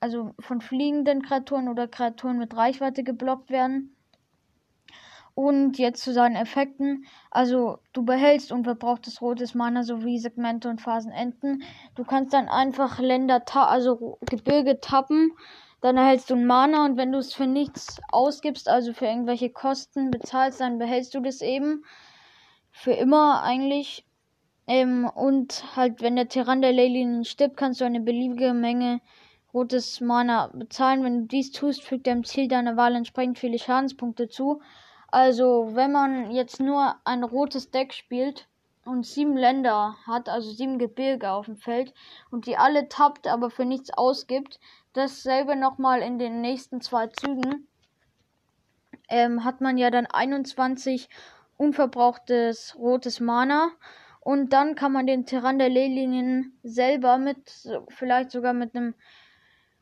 also 0.00 0.34
von 0.38 0.60
fliegenden 0.60 1.22
Kreaturen 1.22 1.68
oder 1.68 1.88
Kreaturen 1.88 2.38
mit 2.38 2.56
Reichweite 2.56 3.02
geblockt 3.02 3.50
werden. 3.50 3.95
Und 5.36 5.76
jetzt 5.76 6.02
zu 6.02 6.14
seinen 6.14 6.34
Effekten. 6.34 7.04
Also 7.30 7.78
du 7.92 8.06
behältst 8.06 8.52
unverbrauchtes 8.52 9.20
rotes 9.20 9.54
Mana 9.54 9.82
sowie 9.82 10.18
Segmente 10.18 10.70
und 10.70 10.80
Phasenenden. 10.80 11.62
Du 11.94 12.04
kannst 12.04 12.32
dann 12.32 12.48
einfach 12.48 12.98
Länder, 12.98 13.42
also 13.52 14.16
Gebirge 14.22 14.80
tappen. 14.80 15.32
Dann 15.82 15.98
erhältst 15.98 16.30
du 16.30 16.36
ein 16.36 16.46
Mana 16.46 16.86
und 16.86 16.96
wenn 16.96 17.12
du 17.12 17.18
es 17.18 17.34
für 17.34 17.46
nichts 17.46 18.00
ausgibst, 18.10 18.66
also 18.66 18.94
für 18.94 19.04
irgendwelche 19.04 19.50
Kosten 19.50 20.10
bezahlst, 20.10 20.58
dann 20.60 20.78
behältst 20.78 21.14
du 21.14 21.20
das 21.20 21.42
eben. 21.42 21.84
Für 22.70 22.92
immer 22.92 23.42
eigentlich. 23.42 24.06
Ähm, 24.66 25.04
und 25.04 25.76
halt, 25.76 26.00
wenn 26.00 26.16
der 26.16 26.28
Tyrann 26.28 26.62
der 26.62 26.72
Leylinen 26.72 27.26
stirbt, 27.26 27.58
kannst 27.58 27.82
du 27.82 27.84
eine 27.84 28.00
beliebige 28.00 28.54
Menge 28.54 29.02
rotes 29.52 30.00
Mana 30.00 30.50
bezahlen. 30.54 31.04
Wenn 31.04 31.20
du 31.20 31.26
dies 31.26 31.52
tust, 31.52 31.82
fügt 31.82 32.06
er 32.06 32.14
im 32.14 32.24
Ziel 32.24 32.48
deiner 32.48 32.78
Wahl 32.78 32.94
entsprechend 32.94 33.38
viele 33.38 33.58
Schadenspunkte 33.58 34.28
zu. 34.28 34.62
Also, 35.08 35.70
wenn 35.74 35.92
man 35.92 36.30
jetzt 36.30 36.60
nur 36.60 36.96
ein 37.04 37.22
rotes 37.22 37.70
Deck 37.70 37.94
spielt 37.94 38.48
und 38.84 39.06
sieben 39.06 39.36
Länder 39.36 39.96
hat, 40.06 40.28
also 40.28 40.50
sieben 40.50 40.78
Gebirge 40.78 41.30
auf 41.30 41.46
dem 41.46 41.56
Feld 41.56 41.94
und 42.30 42.46
die 42.46 42.56
alle 42.56 42.88
tappt, 42.88 43.26
aber 43.26 43.50
für 43.50 43.64
nichts 43.64 43.90
ausgibt, 43.90 44.60
dasselbe 44.92 45.56
nochmal 45.56 46.00
in 46.00 46.18
den 46.18 46.40
nächsten 46.40 46.80
zwei 46.80 47.06
Zügen, 47.08 47.68
ähm, 49.08 49.44
hat 49.44 49.60
man 49.60 49.78
ja 49.78 49.90
dann 49.90 50.06
21 50.06 51.08
unverbrauchtes 51.56 52.76
rotes 52.78 53.20
Mana. 53.20 53.70
Und 54.20 54.52
dann 54.52 54.74
kann 54.74 54.92
man 54.92 55.06
den 55.06 55.24
Tyrann 55.24 55.60
der 55.60 55.68
Leylinien 55.68 56.58
selber 56.64 57.16
mit, 57.16 57.68
vielleicht 57.88 58.32
sogar 58.32 58.54
mit 58.54 58.74
einem 58.74 58.94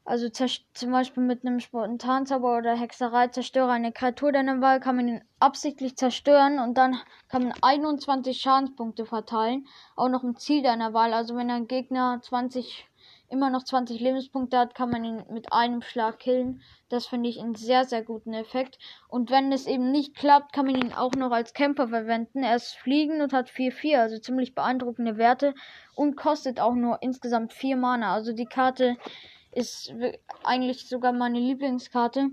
also 0.06 0.28
zum 0.28 0.92
Beispiel 0.92 1.22
mit 1.22 1.46
einem 1.46 1.60
Spontanzauber 1.60 2.58
oder 2.58 2.76
Hexerei 2.76 3.28
zerstöre 3.28 3.70
eine 3.70 3.90
Kreatur 3.90 4.32
deiner 4.32 4.60
Wahl, 4.60 4.78
kann 4.80 4.96
man 4.96 5.08
ihn 5.08 5.24
absichtlich 5.40 5.96
zerstören 5.96 6.58
und 6.58 6.76
dann 6.76 6.98
kann 7.28 7.44
man 7.44 7.54
21 7.62 8.38
Schadenspunkte 8.38 9.06
verteilen. 9.06 9.66
Auch 9.96 10.10
noch 10.10 10.22
im 10.22 10.36
Ziel 10.36 10.62
deiner 10.62 10.92
Wahl. 10.92 11.14
Also 11.14 11.36
wenn 11.36 11.50
ein 11.50 11.68
Gegner 11.68 12.20
20, 12.22 12.86
immer 13.30 13.48
noch 13.48 13.64
20 13.64 13.98
Lebenspunkte 13.98 14.58
hat, 14.58 14.74
kann 14.74 14.90
man 14.90 15.04
ihn 15.04 15.24
mit 15.30 15.52
einem 15.54 15.80
Schlag 15.80 16.18
killen. 16.18 16.60
Das 16.90 17.06
finde 17.06 17.30
ich 17.30 17.40
einen 17.40 17.54
sehr, 17.54 17.84
sehr 17.84 18.02
guten 18.02 18.34
Effekt. 18.34 18.78
Und 19.08 19.30
wenn 19.30 19.52
es 19.52 19.66
eben 19.66 19.90
nicht 19.90 20.14
klappt, 20.14 20.52
kann 20.52 20.66
man 20.66 20.74
ihn 20.74 20.92
auch 20.92 21.12
noch 21.12 21.30
als 21.30 21.54
Kämpfer 21.54 21.88
verwenden. 21.88 22.42
Er 22.42 22.56
ist 22.56 22.76
fliegen 22.76 23.22
und 23.22 23.32
hat 23.32 23.48
4-4, 23.48 23.96
also 23.96 24.18
ziemlich 24.18 24.54
beeindruckende 24.54 25.16
Werte 25.16 25.54
und 25.94 26.14
kostet 26.14 26.60
auch 26.60 26.74
nur 26.74 26.98
insgesamt 27.00 27.54
4 27.54 27.78
Mana. 27.78 28.12
Also 28.12 28.34
die 28.34 28.44
Karte 28.44 28.96
ist 29.54 29.94
eigentlich 30.42 30.88
sogar 30.88 31.12
meine 31.12 31.38
Lieblingskarte. 31.38 32.30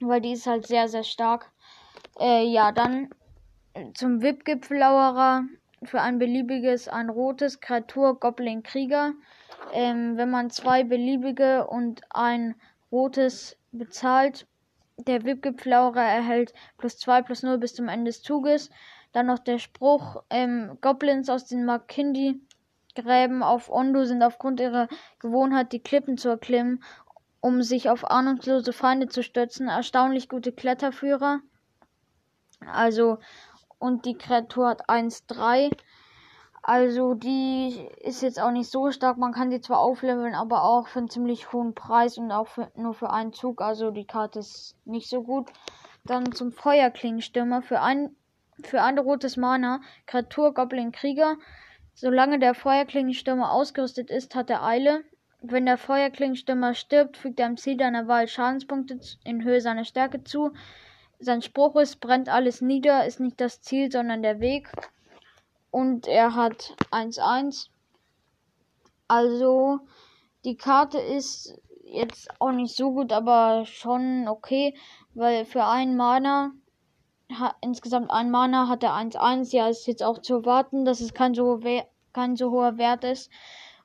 Weil 0.00 0.20
die 0.20 0.32
ist 0.32 0.46
halt 0.46 0.66
sehr, 0.66 0.88
sehr 0.88 1.04
stark. 1.04 1.50
Äh, 2.18 2.44
ja, 2.44 2.72
dann 2.72 3.10
zum 3.94 4.22
VIP-Gipfellauerer 4.22 5.44
für 5.82 6.00
ein 6.00 6.18
beliebiges, 6.18 6.88
ein 6.88 7.10
rotes 7.10 7.60
Kreatur 7.60 8.18
Goblin 8.18 8.62
Krieger. 8.62 9.14
Ähm, 9.72 10.16
wenn 10.16 10.30
man 10.30 10.50
zwei 10.50 10.84
beliebige 10.84 11.66
und 11.66 12.02
ein 12.10 12.54
rotes 12.92 13.56
bezahlt, 13.72 14.46
der 14.98 15.24
VIP-Gipfellauerer 15.24 16.02
erhält 16.02 16.54
plus 16.78 16.98
2 16.98 17.22
plus 17.22 17.42
0 17.42 17.58
bis 17.58 17.74
zum 17.74 17.88
Ende 17.88 18.10
des 18.10 18.22
Zuges. 18.22 18.70
Dann 19.12 19.26
noch 19.26 19.38
der 19.38 19.58
Spruch, 19.58 20.22
ähm, 20.30 20.78
Goblins 20.80 21.28
aus 21.28 21.46
den 21.46 21.64
Makindi 21.64 22.40
Gräben 22.96 23.42
auf 23.42 23.70
Ondo 23.70 24.04
sind 24.04 24.22
aufgrund 24.22 24.58
ihrer 24.60 24.88
Gewohnheit, 25.20 25.72
die 25.72 25.82
Klippen 25.82 26.18
zu 26.18 26.28
erklimmen, 26.30 26.82
um 27.40 27.62
sich 27.62 27.90
auf 27.90 28.10
ahnungslose 28.10 28.72
Feinde 28.72 29.08
zu 29.08 29.22
stützen, 29.22 29.68
erstaunlich 29.68 30.28
gute 30.28 30.52
Kletterführer. 30.52 31.40
Also, 32.72 33.18
und 33.78 34.04
die 34.06 34.16
Kreatur 34.16 34.68
hat 34.68 34.88
1-3. 34.88 35.70
Also, 36.62 37.14
die 37.14 37.88
ist 38.00 38.22
jetzt 38.22 38.40
auch 38.40 38.50
nicht 38.50 38.70
so 38.70 38.90
stark. 38.90 39.18
Man 39.18 39.32
kann 39.32 39.50
sie 39.50 39.60
zwar 39.60 39.78
aufleveln, 39.78 40.34
aber 40.34 40.64
auch 40.64 40.88
für 40.88 40.98
einen 40.98 41.10
ziemlich 41.10 41.52
hohen 41.52 41.74
Preis 41.74 42.18
und 42.18 42.32
auch 42.32 42.48
für, 42.48 42.72
nur 42.74 42.94
für 42.94 43.10
einen 43.10 43.32
Zug. 43.32 43.60
Also, 43.60 43.92
die 43.92 44.06
Karte 44.06 44.40
ist 44.40 44.74
nicht 44.84 45.08
so 45.08 45.22
gut. 45.22 45.48
Dann 46.04 46.32
zum 46.32 46.50
Feuerklingenstürmer. 46.50 47.62
Für 47.62 47.80
ein, 47.80 48.16
für 48.64 48.82
ein 48.82 48.98
rotes 48.98 49.36
Mana. 49.36 49.80
Kreatur 50.06 50.54
Goblin 50.54 50.90
Krieger. 50.90 51.36
Solange 51.98 52.38
der 52.38 52.52
Feuerklingenstürmer 52.52 53.50
ausgerüstet 53.50 54.10
ist, 54.10 54.34
hat 54.34 54.50
er 54.50 54.62
Eile. 54.62 55.02
Wenn 55.40 55.64
der 55.64 55.78
Feuerklingenstürmer 55.78 56.74
stirbt, 56.74 57.16
fügt 57.16 57.40
er 57.40 57.46
am 57.46 57.56
Ziel 57.56 57.78
deiner 57.78 58.06
Wahl 58.06 58.28
Schadenspunkte 58.28 59.00
in 59.24 59.42
Höhe 59.42 59.62
seiner 59.62 59.86
Stärke 59.86 60.22
zu. 60.22 60.52
Sein 61.20 61.40
Spruch 61.40 61.74
ist, 61.76 62.00
brennt 62.00 62.28
alles 62.28 62.60
nieder, 62.60 63.06
ist 63.06 63.18
nicht 63.18 63.40
das 63.40 63.62
Ziel, 63.62 63.90
sondern 63.90 64.22
der 64.22 64.40
Weg. 64.40 64.70
Und 65.70 66.06
er 66.06 66.34
hat 66.34 66.76
1-1. 66.90 67.68
Also, 69.08 69.80
die 70.44 70.58
Karte 70.58 70.98
ist 70.98 71.58
jetzt 71.84 72.28
auch 72.38 72.52
nicht 72.52 72.76
so 72.76 72.92
gut, 72.92 73.10
aber 73.10 73.64
schon 73.64 74.28
okay, 74.28 74.76
weil 75.14 75.46
für 75.46 75.64
einen 75.64 75.96
Mana 75.96 76.52
insgesamt 77.60 78.10
ein 78.10 78.30
Mana, 78.30 78.68
hat 78.68 78.82
er 78.82 78.94
1-1. 78.94 79.54
Ja, 79.54 79.68
ist 79.68 79.86
jetzt 79.86 80.02
auch 80.02 80.18
zu 80.18 80.34
erwarten, 80.34 80.84
dass 80.84 81.00
es 81.00 81.14
kein 81.14 81.34
so, 81.34 81.60
kein 82.12 82.36
so 82.36 82.50
hoher 82.50 82.78
Wert 82.78 83.04
ist. 83.04 83.30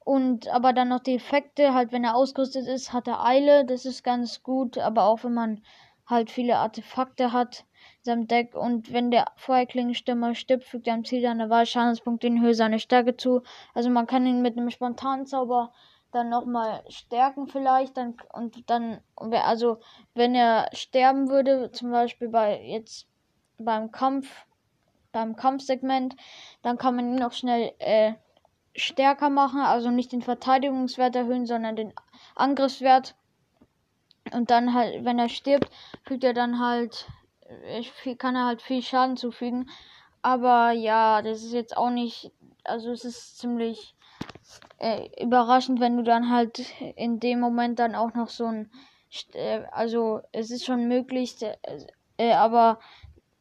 Und 0.03 0.47
aber 0.47 0.73
dann 0.73 0.89
noch 0.89 1.01
die 1.01 1.15
Effekte, 1.15 1.73
halt 1.73 1.91
wenn 1.91 2.03
er 2.03 2.15
ausgerüstet 2.15 2.67
ist, 2.67 2.91
hat 2.91 3.07
er 3.07 3.23
Eile, 3.23 3.65
das 3.65 3.85
ist 3.85 4.03
ganz 4.03 4.41
gut, 4.41 4.77
aber 4.77 5.03
auch 5.03 5.23
wenn 5.23 5.33
man 5.33 5.61
halt 6.07 6.31
viele 6.31 6.57
Artefakte 6.57 7.31
hat 7.31 7.65
in 7.99 8.03
seinem 8.03 8.27
Deck 8.27 8.55
und 8.55 8.91
wenn 8.91 9.11
der 9.11 9.25
Feuerklingenstimmer 9.37 10.33
stirbt, 10.33 10.63
fügt 10.63 10.87
er 10.87 10.95
am 10.95 11.05
Ziel 11.05 11.21
seiner 11.21 11.49
Wahl 11.49 11.67
Schadenspunkte 11.67 12.27
in 12.27 12.41
Höhe 12.41 12.55
seiner 12.55 12.79
Stärke 12.79 13.15
zu. 13.15 13.43
Also 13.75 13.89
man 13.89 14.07
kann 14.07 14.25
ihn 14.25 14.41
mit 14.41 14.57
einem 14.57 14.71
spontanen 14.71 15.27
Zauber 15.27 15.71
dann 16.11 16.29
nochmal 16.29 16.83
stärken 16.89 17.47
vielleicht 17.47 17.95
dann 17.95 18.17
und 18.33 18.69
dann 18.69 19.01
also 19.15 19.77
wenn 20.13 20.35
er 20.35 20.69
sterben 20.73 21.29
würde 21.29 21.71
zum 21.71 21.91
Beispiel 21.91 22.27
bei 22.27 22.61
jetzt 22.61 23.07
beim 23.61 23.91
Kampf, 23.91 24.45
beim 25.11 25.35
Kampfsegment, 25.35 26.15
dann 26.61 26.77
kann 26.77 26.95
man 26.95 27.13
ihn 27.13 27.19
noch 27.19 27.33
schnell 27.33 27.73
äh, 27.79 28.13
stärker 28.75 29.29
machen, 29.29 29.61
also 29.61 29.89
nicht 29.89 30.11
den 30.11 30.21
Verteidigungswert 30.21 31.15
erhöhen, 31.15 31.45
sondern 31.45 31.75
den 31.75 31.93
Angriffswert. 32.35 33.15
Und 34.31 34.51
dann 34.51 34.73
halt, 34.73 35.03
wenn 35.03 35.19
er 35.19 35.29
stirbt, 35.29 35.69
fügt 36.03 36.23
er 36.23 36.33
dann 36.33 36.59
halt, 36.59 37.07
äh, 37.65 38.15
kann 38.15 38.35
er 38.35 38.45
halt 38.45 38.61
viel 38.61 38.81
Schaden 38.81 39.17
zufügen. 39.17 39.69
Aber 40.21 40.71
ja, 40.71 41.21
das 41.21 41.43
ist 41.43 41.53
jetzt 41.53 41.75
auch 41.75 41.89
nicht, 41.89 42.31
also 42.63 42.91
es 42.91 43.03
ist 43.03 43.39
ziemlich 43.39 43.95
äh, 44.77 45.09
überraschend, 45.23 45.79
wenn 45.79 45.97
du 45.97 46.03
dann 46.03 46.29
halt 46.29 46.63
in 46.95 47.19
dem 47.19 47.39
Moment 47.39 47.79
dann 47.79 47.95
auch 47.95 48.13
noch 48.13 48.29
so 48.29 48.45
ein, 48.45 48.71
äh, 49.33 49.61
also 49.71 50.21
es 50.31 50.51
ist 50.51 50.65
schon 50.65 50.87
möglich, 50.87 51.35
äh, 52.17 52.33
aber 52.33 52.79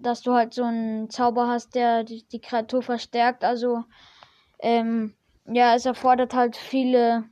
dass 0.00 0.23
du 0.23 0.33
halt 0.33 0.54
so 0.54 0.64
einen 0.64 1.11
Zauber 1.11 1.49
hast, 1.49 1.75
der 1.75 2.04
die, 2.04 2.25
die 2.25 2.40
Kreatur 2.40 2.83
verstärkt. 2.83 3.45
Also, 3.45 3.85
ähm, 4.61 5.14
ja, 5.47 5.75
es 5.75 5.87
erfordert 5.87 6.35
halt 6.35 6.57
viele, 6.57 7.25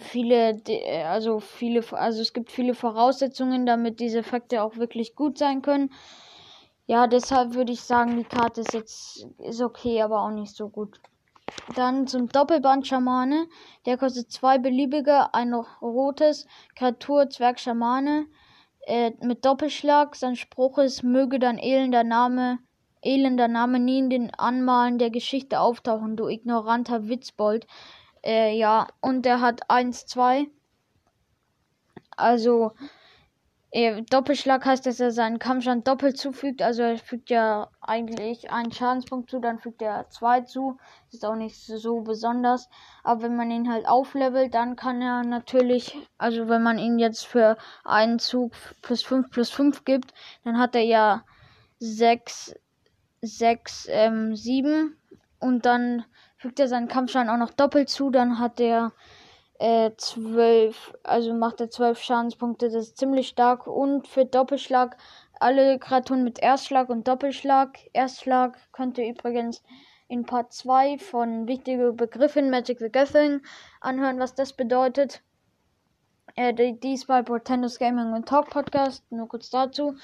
viele, 0.00 0.62
also 1.06 1.40
viele, 1.40 1.84
also 1.92 2.22
es 2.22 2.32
gibt 2.32 2.50
viele 2.50 2.74
Voraussetzungen, 2.74 3.66
damit 3.66 4.00
diese 4.00 4.18
Effekte 4.18 4.62
auch 4.62 4.76
wirklich 4.76 5.14
gut 5.14 5.38
sein 5.38 5.62
können. 5.62 5.90
Ja, 6.86 7.06
deshalb 7.08 7.54
würde 7.54 7.72
ich 7.72 7.80
sagen, 7.80 8.16
die 8.16 8.24
Karte 8.24 8.60
ist 8.60 8.72
jetzt 8.72 9.26
ist 9.38 9.60
okay, 9.60 10.02
aber 10.02 10.22
auch 10.22 10.30
nicht 10.30 10.54
so 10.54 10.68
gut. 10.68 11.00
Dann 11.74 12.06
zum 12.06 12.28
Doppelband 12.28 12.86
Schamane. 12.86 13.46
Der 13.86 13.96
kostet 13.96 14.30
zwei 14.30 14.58
beliebige, 14.58 15.32
ein 15.34 15.54
rotes, 15.54 16.46
Kreatur, 16.76 17.28
Zwerg 17.30 17.58
Schamane 17.58 18.26
äh, 18.86 19.12
mit 19.22 19.44
Doppelschlag. 19.44 20.16
Sein 20.16 20.36
Spruch 20.36 20.78
ist, 20.78 21.02
möge 21.02 21.38
dein 21.38 21.58
elender 21.58 22.04
Name 22.04 22.58
elender 23.06 23.48
Name 23.48 23.78
nie 23.78 23.98
in 23.98 24.10
den 24.10 24.34
Anmalen 24.34 24.98
der 24.98 25.10
Geschichte 25.10 25.60
auftauchen, 25.60 26.16
du 26.16 26.28
ignoranter 26.28 27.08
Witzbold. 27.08 27.66
Äh, 28.24 28.56
ja, 28.56 28.88
und 29.00 29.24
der 29.24 29.40
hat 29.40 29.70
1-2. 29.70 30.48
Also, 32.16 32.72
Doppelschlag 34.08 34.64
heißt, 34.64 34.86
dass 34.86 35.00
er 35.00 35.10
seinen 35.10 35.38
Kampfstand 35.38 35.86
doppelt 35.86 36.16
zufügt. 36.16 36.62
Also 36.62 36.82
er 36.82 36.96
fügt 36.96 37.28
ja 37.28 37.68
eigentlich 37.82 38.50
einen 38.50 38.72
Schadenspunkt 38.72 39.28
zu, 39.28 39.38
dann 39.38 39.58
fügt 39.58 39.82
er 39.82 40.08
zwei 40.08 40.40
zu. 40.40 40.78
Ist 41.12 41.26
auch 41.26 41.34
nicht 41.34 41.56
so 41.56 42.00
besonders. 42.00 42.70
Aber 43.04 43.22
wenn 43.22 43.36
man 43.36 43.50
ihn 43.50 43.70
halt 43.70 43.86
auflevelt, 43.86 44.54
dann 44.54 44.76
kann 44.76 45.02
er 45.02 45.24
natürlich, 45.24 45.98
also 46.16 46.48
wenn 46.48 46.62
man 46.62 46.78
ihn 46.78 46.98
jetzt 46.98 47.26
für 47.26 47.58
einen 47.84 48.18
Zug 48.18 48.52
plus 48.80 49.02
5 49.02 49.30
plus 49.30 49.50
5 49.50 49.84
gibt, 49.84 50.14
dann 50.44 50.58
hat 50.58 50.74
er 50.74 50.84
ja 50.84 51.24
6, 51.78 52.54
6, 53.20 53.88
ähm, 53.90 54.34
7. 54.34 54.96
Und 55.38 55.66
dann 55.66 56.06
fügt 56.38 56.60
er 56.60 56.68
seinen 56.68 56.88
Kampfstand 56.88 57.28
auch 57.28 57.36
noch 57.36 57.52
doppelt 57.52 57.90
zu. 57.90 58.08
Dann 58.08 58.38
hat 58.38 58.58
er 58.58 58.92
äh, 59.58 59.90
12, 59.96 60.94
also 61.02 61.34
macht 61.34 61.60
er 61.60 61.70
12 61.70 61.98
Schadenspunkte. 62.00 62.66
Das 62.66 62.88
ist 62.88 62.98
ziemlich 62.98 63.28
stark. 63.28 63.66
Und 63.66 64.06
für 64.06 64.24
Doppelschlag 64.24 64.96
alle 65.40 65.78
Kreaturen 65.78 66.24
mit 66.24 66.38
Erstschlag 66.38 66.88
und 66.88 67.06
Doppelschlag. 67.06 67.78
Erstschlag 67.92 68.56
könnt 68.72 68.98
ihr 68.98 69.08
übrigens 69.08 69.62
in 70.08 70.24
Part 70.24 70.52
2 70.52 70.98
von 70.98 71.48
Wichtige 71.48 71.92
Begriffe 71.92 72.38
in 72.38 72.50
Magic 72.50 72.78
the 72.78 72.90
Gathering 72.90 73.40
anhören, 73.80 74.18
was 74.18 74.34
das 74.34 74.52
bedeutet. 74.52 75.22
Äh, 76.36 76.74
dies 76.74 77.06
bei 77.06 77.22
Portendos 77.22 77.78
Gaming 77.78 78.12
und 78.12 78.28
Talk 78.28 78.50
Podcast, 78.50 79.10
nur 79.10 79.28
kurz 79.28 79.50
dazu. 79.50 79.94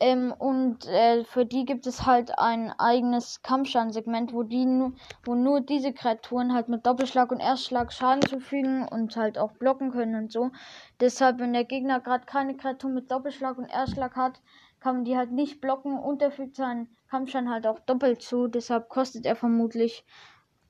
Ähm, 0.00 0.32
und 0.32 0.86
äh, 0.86 1.24
für 1.24 1.44
die 1.44 1.64
gibt 1.64 1.86
es 1.86 2.06
halt 2.06 2.38
ein 2.38 2.72
eigenes 2.78 3.42
Kampfschaden-Segment, 3.42 4.32
wo 4.32 4.44
die 4.44 4.92
wo 5.24 5.34
nur 5.34 5.60
diese 5.60 5.92
Kreaturen 5.92 6.54
halt 6.54 6.68
mit 6.68 6.86
Doppelschlag 6.86 7.32
und 7.32 7.40
Erstschlag 7.40 7.92
Schaden 7.92 8.22
zufügen 8.22 8.86
und 8.86 9.16
halt 9.16 9.38
auch 9.38 9.52
blocken 9.52 9.90
können 9.90 10.14
und 10.14 10.32
so. 10.32 10.52
Deshalb, 11.00 11.40
wenn 11.40 11.52
der 11.52 11.64
Gegner 11.64 12.00
gerade 12.00 12.26
keine 12.26 12.56
Kreatur 12.56 12.90
mit 12.90 13.10
Doppelschlag 13.10 13.58
und 13.58 13.68
Erstschlag 13.68 14.14
hat, 14.14 14.40
kann 14.78 14.96
man 14.96 15.04
die 15.04 15.16
halt 15.16 15.32
nicht 15.32 15.60
blocken 15.60 15.98
und 15.98 16.22
er 16.22 16.30
fügt 16.30 16.54
seinen 16.54 16.96
Kampfschaden 17.10 17.50
halt 17.50 17.66
auch 17.66 17.80
doppelt 17.80 18.22
zu. 18.22 18.46
Deshalb 18.46 18.88
kostet 18.88 19.26
er 19.26 19.34
vermutlich, 19.34 20.04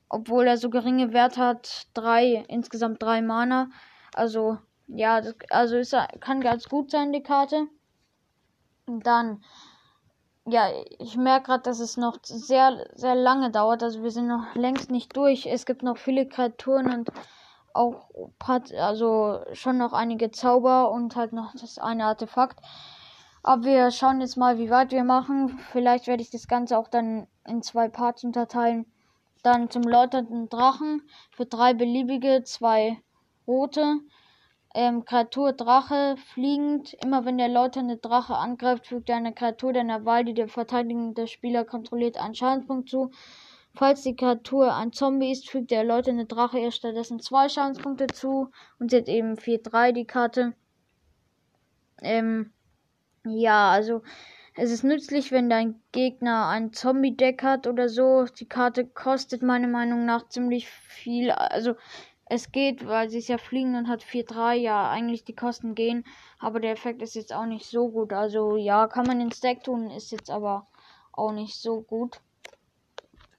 obwohl 0.09 0.47
er 0.47 0.57
so 0.57 0.71
geringe 0.71 1.13
Werte 1.13 1.41
hat, 1.41 1.87
drei, 1.93 2.43
insgesamt 2.47 3.03
drei 3.03 3.21
Mana. 3.21 3.69
Also, 4.15 4.57
ja, 4.87 5.21
das, 5.21 5.35
also 5.51 5.77
ist, 5.77 5.95
kann 6.19 6.41
ganz 6.41 6.67
gut 6.67 6.89
sein, 6.89 7.13
die 7.13 7.21
Karte. 7.21 7.67
Dann, 8.89 9.43
ja, 10.45 10.69
ich 10.97 11.15
merke 11.17 11.47
gerade, 11.47 11.63
dass 11.63 11.79
es 11.79 11.97
noch 11.97 12.17
sehr, 12.23 12.87
sehr 12.95 13.15
lange 13.15 13.51
dauert. 13.51 13.83
Also 13.83 14.03
wir 14.03 14.11
sind 14.11 14.27
noch 14.27 14.55
längst 14.55 14.89
nicht 14.91 15.15
durch. 15.15 15.45
Es 15.45 15.65
gibt 15.65 15.83
noch 15.83 15.97
viele 15.97 16.27
Kreaturen 16.27 16.91
und 16.91 17.11
auch 17.73 18.09
also 18.77 19.41
schon 19.53 19.77
noch 19.77 19.93
einige 19.93 20.31
Zauber 20.31 20.91
und 20.91 21.15
halt 21.15 21.33
noch 21.33 21.53
das 21.53 21.77
eine 21.77 22.05
Artefakt. 22.05 22.59
Aber 23.43 23.63
wir 23.63 23.91
schauen 23.91 24.21
jetzt 24.21 24.37
mal, 24.37 24.57
wie 24.57 24.69
weit 24.69 24.91
wir 24.91 25.03
machen. 25.03 25.59
Vielleicht 25.71 26.07
werde 26.07 26.21
ich 26.21 26.29
das 26.29 26.47
Ganze 26.47 26.77
auch 26.77 26.87
dann 26.87 27.27
in 27.47 27.61
zwei 27.61 27.87
Parts 27.87 28.23
unterteilen. 28.23 28.85
Dann 29.43 29.69
zum 29.69 29.83
läuternden 29.83 30.49
Drachen 30.49 31.03
für 31.31 31.45
drei 31.45 31.73
beliebige, 31.73 32.43
zwei 32.43 33.01
rote 33.47 33.99
ähm, 34.75 35.05
Kreatur 35.05 35.53
Drache 35.53 36.15
fliegend. 36.33 36.93
Immer 37.03 37.25
wenn 37.25 37.37
der 37.37 37.49
läuternde 37.49 37.97
Drache 37.97 38.35
angreift, 38.35 38.87
fügt 38.87 39.09
er 39.09 39.17
einer 39.17 39.31
Kreatur 39.31 39.73
deiner 39.73 40.05
Wahl, 40.05 40.25
die 40.25 40.33
der 40.33 40.47
verteidigende 40.47 41.27
Spieler 41.27 41.65
kontrolliert, 41.65 42.17
einen 42.17 42.35
Schadenspunkt 42.35 42.89
zu. 42.89 43.11
Falls 43.75 44.01
die 44.01 44.15
Kreatur 44.15 44.75
ein 44.75 44.91
Zombie 44.93 45.31
ist, 45.31 45.49
fügt 45.49 45.71
der 45.71 45.83
läuternde 45.83 46.25
Drache 46.25 46.59
ihr 46.59 46.71
stattdessen 46.71 47.19
zwei 47.19 47.49
Schadenspunkte 47.49 48.07
zu 48.07 48.51
und 48.79 48.91
sie 48.91 48.97
hat 48.97 49.07
eben 49.07 49.35
4-3 49.35 49.91
die 49.91 50.05
Karte. 50.05 50.53
Ähm, 52.01 52.51
ja, 53.25 53.71
also 53.71 54.01
es 54.55 54.71
ist 54.71 54.83
nützlich, 54.83 55.31
wenn 55.31 55.49
dein 55.49 55.81
Gegner 55.91 56.47
ein 56.47 56.73
Zombie-Deck 56.73 57.43
hat 57.43 57.67
oder 57.67 57.87
so. 57.87 58.25
Die 58.25 58.47
Karte 58.47 58.85
kostet 58.85 59.41
meiner 59.41 59.67
Meinung 59.67 60.05
nach 60.05 60.27
ziemlich 60.27 60.67
viel. 60.67 61.31
Also 61.31 61.75
es 62.29 62.51
geht, 62.51 62.85
weil 62.85 63.09
sie 63.09 63.17
ist 63.17 63.27
ja 63.27 63.39
fliegen 63.39 63.75
und 63.75 63.87
hat 63.87 64.03
4-3, 64.03 64.55
ja, 64.55 64.89
eigentlich 64.89 65.23
die 65.25 65.35
Kosten 65.35 65.73
gehen. 65.73 66.05
Aber 66.37 66.59
der 66.59 66.71
Effekt 66.71 67.01
ist 67.01 67.15
jetzt 67.15 67.33
auch 67.33 67.47
nicht 67.47 67.65
so 67.65 67.89
gut. 67.89 68.13
Also 68.13 68.55
ja, 68.55 68.87
kann 68.87 69.07
man 69.07 69.19
ins 69.19 69.41
Deck 69.41 69.63
tun, 69.63 69.89
ist 69.89 70.11
jetzt 70.11 70.29
aber 70.29 70.67
auch 71.11 71.31
nicht 71.31 71.59
so 71.59 71.81
gut. 71.81 72.21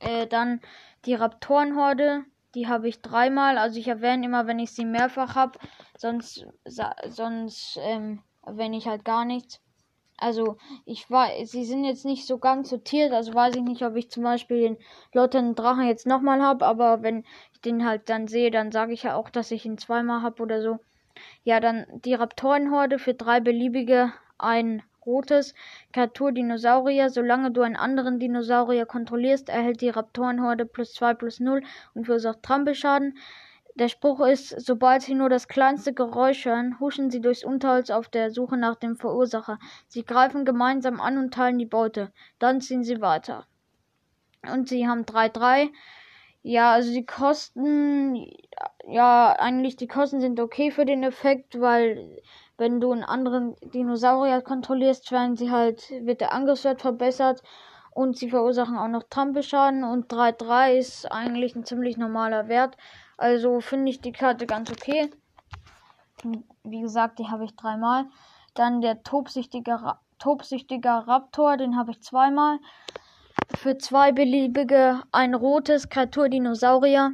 Äh, 0.00 0.26
dann 0.26 0.60
die 1.04 1.14
Raptorenhorde. 1.14 2.24
Die 2.56 2.66
habe 2.66 2.88
ich 2.88 3.00
dreimal. 3.00 3.58
Also 3.58 3.78
ich 3.78 3.86
erwähne 3.86 4.26
immer, 4.26 4.48
wenn 4.48 4.58
ich 4.58 4.72
sie 4.72 4.84
mehrfach 4.84 5.36
habe. 5.36 5.60
Sonst, 5.96 6.44
sonst 6.64 7.78
ähm, 7.80 8.24
erwähne 8.44 8.76
ich 8.76 8.88
halt 8.88 9.04
gar 9.04 9.24
nichts. 9.24 9.60
Also 10.20 10.58
ich 10.84 11.10
weiß, 11.10 11.50
sie 11.50 11.64
sind 11.64 11.84
jetzt 11.84 12.04
nicht 12.04 12.26
so 12.26 12.38
ganz 12.38 12.68
sortiert, 12.68 13.12
also 13.12 13.32
weiß 13.32 13.56
ich 13.56 13.62
nicht, 13.62 13.82
ob 13.82 13.96
ich 13.96 14.10
zum 14.10 14.22
Beispiel 14.22 14.60
den 14.60 14.76
Lotten 15.14 15.54
Drachen 15.54 15.86
jetzt 15.86 16.06
nochmal 16.06 16.42
habe, 16.42 16.66
aber 16.66 17.02
wenn 17.02 17.24
ich 17.52 17.60
den 17.62 17.86
halt 17.86 18.10
dann 18.10 18.28
sehe, 18.28 18.50
dann 18.50 18.70
sage 18.70 18.92
ich 18.92 19.04
ja 19.04 19.14
auch, 19.16 19.30
dass 19.30 19.50
ich 19.50 19.64
ihn 19.64 19.78
zweimal 19.78 20.22
habe 20.22 20.42
oder 20.42 20.60
so. 20.60 20.78
Ja, 21.42 21.58
dann 21.58 21.86
die 22.04 22.14
Raptorenhorde 22.14 22.98
für 22.98 23.14
drei 23.14 23.40
beliebige, 23.40 24.12
ein 24.38 24.82
rotes 25.06 25.54
Kreatur 25.92 26.32
Dinosaurier. 26.32 27.08
Solange 27.10 27.50
du 27.50 27.62
einen 27.62 27.76
anderen 27.76 28.18
Dinosaurier 28.18 28.86
kontrollierst, 28.86 29.48
erhält 29.48 29.80
die 29.80 29.88
Raptorenhorde 29.88 30.66
plus 30.66 30.92
2 30.92 31.14
plus 31.14 31.40
0 31.40 31.62
und 31.94 32.04
verursacht 32.04 32.42
Trampelschaden. 32.42 33.16
Der 33.80 33.88
Spruch 33.88 34.20
ist, 34.20 34.60
sobald 34.60 35.00
sie 35.00 35.14
nur 35.14 35.30
das 35.30 35.48
kleinste 35.48 35.94
Geräusch 35.94 36.44
hören, 36.44 36.78
huschen 36.80 37.10
sie 37.10 37.22
durchs 37.22 37.42
Unterholz 37.42 37.88
auf 37.88 38.10
der 38.10 38.30
Suche 38.30 38.58
nach 38.58 38.76
dem 38.76 38.94
Verursacher. 38.94 39.58
Sie 39.88 40.04
greifen 40.04 40.44
gemeinsam 40.44 41.00
an 41.00 41.16
und 41.16 41.32
teilen 41.32 41.56
die 41.56 41.64
Beute. 41.64 42.12
Dann 42.38 42.60
ziehen 42.60 42.84
sie 42.84 43.00
weiter. 43.00 43.46
Und 44.52 44.68
sie 44.68 44.86
haben 44.86 45.06
3-3. 45.06 45.70
Ja, 46.42 46.72
also 46.72 46.92
die 46.92 47.06
Kosten, 47.06 48.22
ja, 48.86 49.34
eigentlich 49.38 49.76
die 49.76 49.88
Kosten 49.88 50.20
sind 50.20 50.40
okay 50.40 50.70
für 50.70 50.84
den 50.84 51.02
Effekt, 51.02 51.58
weil 51.58 52.20
wenn 52.58 52.82
du 52.82 52.92
einen 52.92 53.02
anderen 53.02 53.56
Dinosaurier 53.62 54.42
kontrollierst, 54.42 55.10
werden 55.10 55.36
sie 55.36 55.50
halt, 55.50 55.90
wird 56.02 56.20
der 56.20 56.34
Angriffswert 56.34 56.82
verbessert 56.82 57.42
und 57.92 58.18
sie 58.18 58.28
verursachen 58.28 58.76
auch 58.76 58.88
noch 58.88 59.04
Trampelschaden 59.04 59.84
und 59.84 60.12
3-3 60.12 60.76
ist 60.76 61.10
eigentlich 61.10 61.56
ein 61.56 61.64
ziemlich 61.64 61.96
normaler 61.96 62.48
Wert. 62.48 62.76
Also 63.20 63.60
finde 63.60 63.90
ich 63.90 64.00
die 64.00 64.12
Karte 64.12 64.46
ganz 64.46 64.70
okay. 64.70 65.10
Wie 66.64 66.80
gesagt, 66.80 67.18
die 67.18 67.28
habe 67.28 67.44
ich 67.44 67.54
dreimal. 67.54 68.06
Dann 68.54 68.80
der 68.80 69.02
tobsüchtige, 69.02 69.72
Ra 69.72 70.00
tobsüchtiger 70.18 71.04
Raptor, 71.06 71.58
den 71.58 71.76
habe 71.76 71.90
ich 71.90 72.00
zweimal. 72.00 72.58
Für 73.58 73.76
zwei 73.76 74.12
beliebige 74.12 75.02
ein 75.12 75.34
rotes 75.34 75.90
Kreatur-Dinosaurier. 75.90 77.12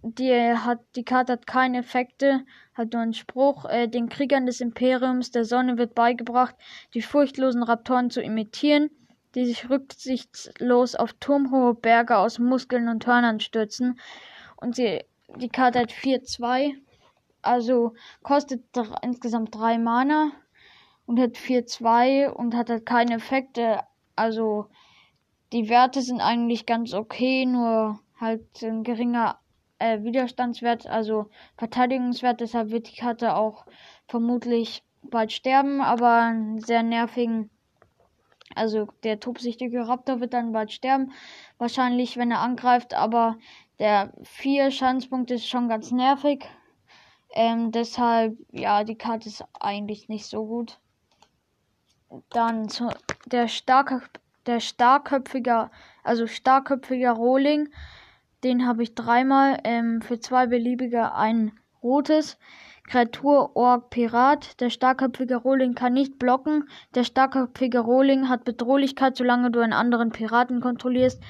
Die, 0.00 0.32
hat, 0.32 0.80
die 0.96 1.04
Karte 1.04 1.34
hat 1.34 1.46
keine 1.46 1.80
Effekte, 1.80 2.46
hat 2.72 2.94
nur 2.94 3.02
einen 3.02 3.12
Spruch. 3.12 3.66
Äh, 3.66 3.88
den 3.88 4.08
Kriegern 4.08 4.46
des 4.46 4.62
Imperiums 4.62 5.30
der 5.30 5.44
Sonne 5.44 5.76
wird 5.76 5.94
beigebracht, 5.94 6.54
die 6.94 7.02
furchtlosen 7.02 7.62
Raptoren 7.62 8.08
zu 8.08 8.22
imitieren, 8.22 8.88
die 9.34 9.44
sich 9.44 9.68
rücksichtslos 9.68 10.94
auf 10.94 11.12
turmhohe 11.12 11.74
Berge 11.74 12.16
aus 12.16 12.38
Muskeln 12.38 12.88
und 12.88 13.06
Hörnern 13.06 13.40
stürzen 13.40 14.00
und 14.62 14.76
sie, 14.76 15.04
die 15.36 15.48
Karte 15.48 15.80
hat 15.80 15.92
4-2. 15.92 16.74
Also 17.42 17.94
kostet 18.22 18.62
insgesamt 19.02 19.54
3 19.54 19.78
Mana 19.78 20.30
und 21.06 21.18
hat 21.18 21.32
4-2 21.32 22.28
und 22.28 22.54
hat 22.54 22.70
halt 22.70 22.86
keine 22.86 23.14
Effekte. 23.14 23.80
Also 24.14 24.66
die 25.52 25.68
Werte 25.68 26.00
sind 26.02 26.20
eigentlich 26.20 26.66
ganz 26.66 26.94
okay, 26.94 27.44
nur 27.44 27.98
halt 28.18 28.62
ein 28.62 28.84
geringer 28.84 29.38
äh, 29.78 30.02
Widerstandswert, 30.02 30.86
also 30.86 31.28
Verteidigungswert. 31.56 32.40
Deshalb 32.40 32.70
wird 32.70 32.88
die 32.88 32.96
Karte 32.96 33.34
auch 33.34 33.66
vermutlich 34.06 34.84
bald 35.02 35.32
sterben, 35.32 35.80
aber 35.80 36.22
einen 36.22 36.60
sehr 36.60 36.82
nervigen. 36.82 37.50
Also 38.54 38.88
der 39.02 39.18
tobsichtige 39.18 39.88
Raptor 39.88 40.20
wird 40.20 40.34
dann 40.34 40.52
bald 40.52 40.72
sterben, 40.72 41.12
wahrscheinlich, 41.58 42.16
wenn 42.16 42.30
er 42.30 42.40
angreift, 42.40 42.94
aber 42.94 43.38
der 43.82 44.12
4 44.22 44.70
Schadenspunkte 44.70 45.34
ist 45.34 45.48
schon 45.48 45.68
ganz 45.68 45.90
nervig. 45.90 46.48
Ähm, 47.34 47.72
deshalb, 47.72 48.38
ja, 48.52 48.84
die 48.84 48.94
Karte 48.94 49.28
ist 49.28 49.44
eigentlich 49.58 50.08
nicht 50.08 50.26
so 50.26 50.46
gut. 50.46 50.78
Dann 52.30 52.68
zu, 52.68 52.90
der 53.26 53.48
starke, 53.48 54.00
der 54.46 54.60
starkköpfige, 54.60 55.68
also 56.04 56.28
starkköpfiger 56.28 57.10
Rohling. 57.10 57.70
Den 58.44 58.68
habe 58.68 58.84
ich 58.84 58.94
dreimal 58.94 59.58
ähm, 59.64 60.00
für 60.00 60.20
zwei 60.20 60.46
beliebige 60.46 61.12
ein 61.14 61.50
rotes. 61.82 62.38
Kreatur, 62.86 63.56
Ork, 63.56 63.90
Pirat. 63.90 64.60
Der 64.60 64.70
starkköpfige 64.70 65.34
Rohling 65.34 65.74
kann 65.74 65.94
nicht 65.94 66.20
blocken. 66.20 66.68
Der 66.94 67.02
starkköpfige 67.02 67.80
Rohling 67.80 68.28
hat 68.28 68.44
Bedrohlichkeit, 68.44 69.16
solange 69.16 69.50
du 69.50 69.58
einen 69.58 69.72
anderen 69.72 70.12
Piraten 70.12 70.60
kontrollierst. 70.60 71.20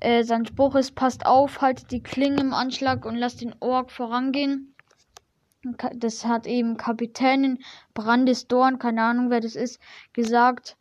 Äh, 0.00 0.24
sein 0.24 0.46
Spruch 0.46 0.74
ist, 0.74 0.94
passt 0.94 1.26
auf, 1.26 1.60
haltet 1.60 1.90
die 1.90 2.02
Klinge 2.02 2.40
im 2.40 2.52
Anschlag 2.52 3.04
und 3.06 3.16
lasst 3.16 3.40
den 3.40 3.54
Ork 3.60 3.90
vorangehen. 3.90 4.74
Das 5.94 6.26
hat 6.26 6.46
eben 6.46 6.76
Kapitänin 6.76 7.58
Brandis 7.94 8.46
Dorn, 8.48 8.78
keine 8.78 9.02
Ahnung 9.02 9.30
wer 9.30 9.40
das 9.40 9.56
ist, 9.56 9.80
gesagt. 10.12 10.76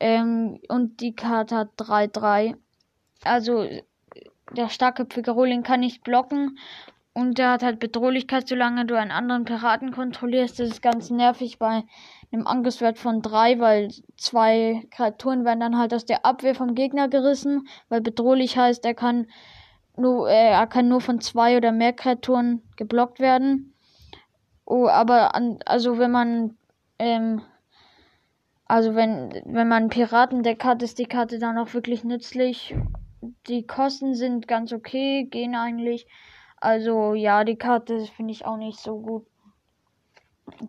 Ähm, 0.00 0.58
und 0.68 1.00
die 1.00 1.14
Karte 1.14 1.56
hat 1.56 1.68
3-3. 1.78 2.56
Also 3.22 3.68
der 4.52 4.68
starkköpfige 4.68 5.30
Rohling 5.30 5.62
kann 5.62 5.80
nicht 5.80 6.02
blocken 6.02 6.58
und 7.12 7.38
der 7.38 7.52
hat 7.52 7.62
halt 7.62 7.78
Bedrohlichkeit, 7.78 8.48
solange 8.48 8.86
du 8.86 8.98
einen 8.98 9.12
anderen 9.12 9.44
Piraten 9.44 9.92
kontrollierst. 9.92 10.58
Das 10.58 10.68
ist 10.68 10.82
ganz 10.82 11.10
nervig 11.10 11.58
bei 11.58 11.84
einem 12.34 12.46
Angriffswert 12.46 12.98
von 12.98 13.22
3, 13.22 13.60
weil 13.60 13.88
zwei 14.16 14.86
Kreaturen 14.90 15.44
werden 15.44 15.60
dann 15.60 15.78
halt 15.78 15.94
aus 15.94 16.04
der 16.04 16.26
Abwehr 16.26 16.54
vom 16.54 16.74
Gegner 16.74 17.08
gerissen, 17.08 17.68
weil 17.88 18.00
bedrohlich 18.00 18.58
heißt, 18.58 18.84
er 18.84 18.94
kann 18.94 19.26
nur, 19.96 20.28
äh, 20.28 20.50
er 20.50 20.66
kann 20.66 20.88
nur 20.88 21.00
von 21.00 21.20
zwei 21.20 21.56
oder 21.56 21.72
mehr 21.72 21.92
Kreaturen 21.92 22.62
geblockt 22.76 23.20
werden. 23.20 23.74
Oh, 24.66 24.88
aber 24.88 25.34
an, 25.34 25.58
also 25.66 25.98
wenn 25.98 26.10
man 26.10 26.56
ähm, 26.98 27.42
also 28.66 28.94
wenn 28.94 29.42
wenn 29.44 29.68
man 29.68 29.88
Piratendeck 29.88 30.64
hat, 30.64 30.82
ist 30.82 30.98
die 30.98 31.06
Karte 31.06 31.38
dann 31.38 31.58
auch 31.58 31.74
wirklich 31.74 32.02
nützlich. 32.04 32.74
Die 33.46 33.66
Kosten 33.66 34.14
sind 34.14 34.48
ganz 34.48 34.72
okay, 34.72 35.24
gehen 35.30 35.54
eigentlich. 35.54 36.06
Also 36.56 37.14
ja, 37.14 37.44
die 37.44 37.56
Karte 37.56 38.06
finde 38.16 38.32
ich 38.32 38.46
auch 38.46 38.56
nicht 38.56 38.78
so 38.78 38.98
gut. 39.00 39.26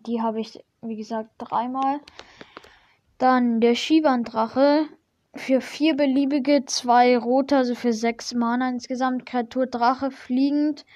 Die 0.06 0.20
habe 0.22 0.40
ich, 0.40 0.62
wie 0.82 0.96
gesagt, 0.96 1.30
dreimal. 1.38 2.00
Dann 3.18 3.60
der 3.60 3.74
Shivan-Drache. 3.74 4.86
Für 5.34 5.60
vier 5.60 5.94
beliebige, 5.94 6.64
zwei 6.64 7.18
rote, 7.18 7.58
also 7.58 7.74
für 7.74 7.92
sechs 7.92 8.32
Mana 8.32 8.70
insgesamt. 8.70 9.26
Kreatur 9.26 9.66
Drache 9.66 10.10
fliegend. 10.10 10.86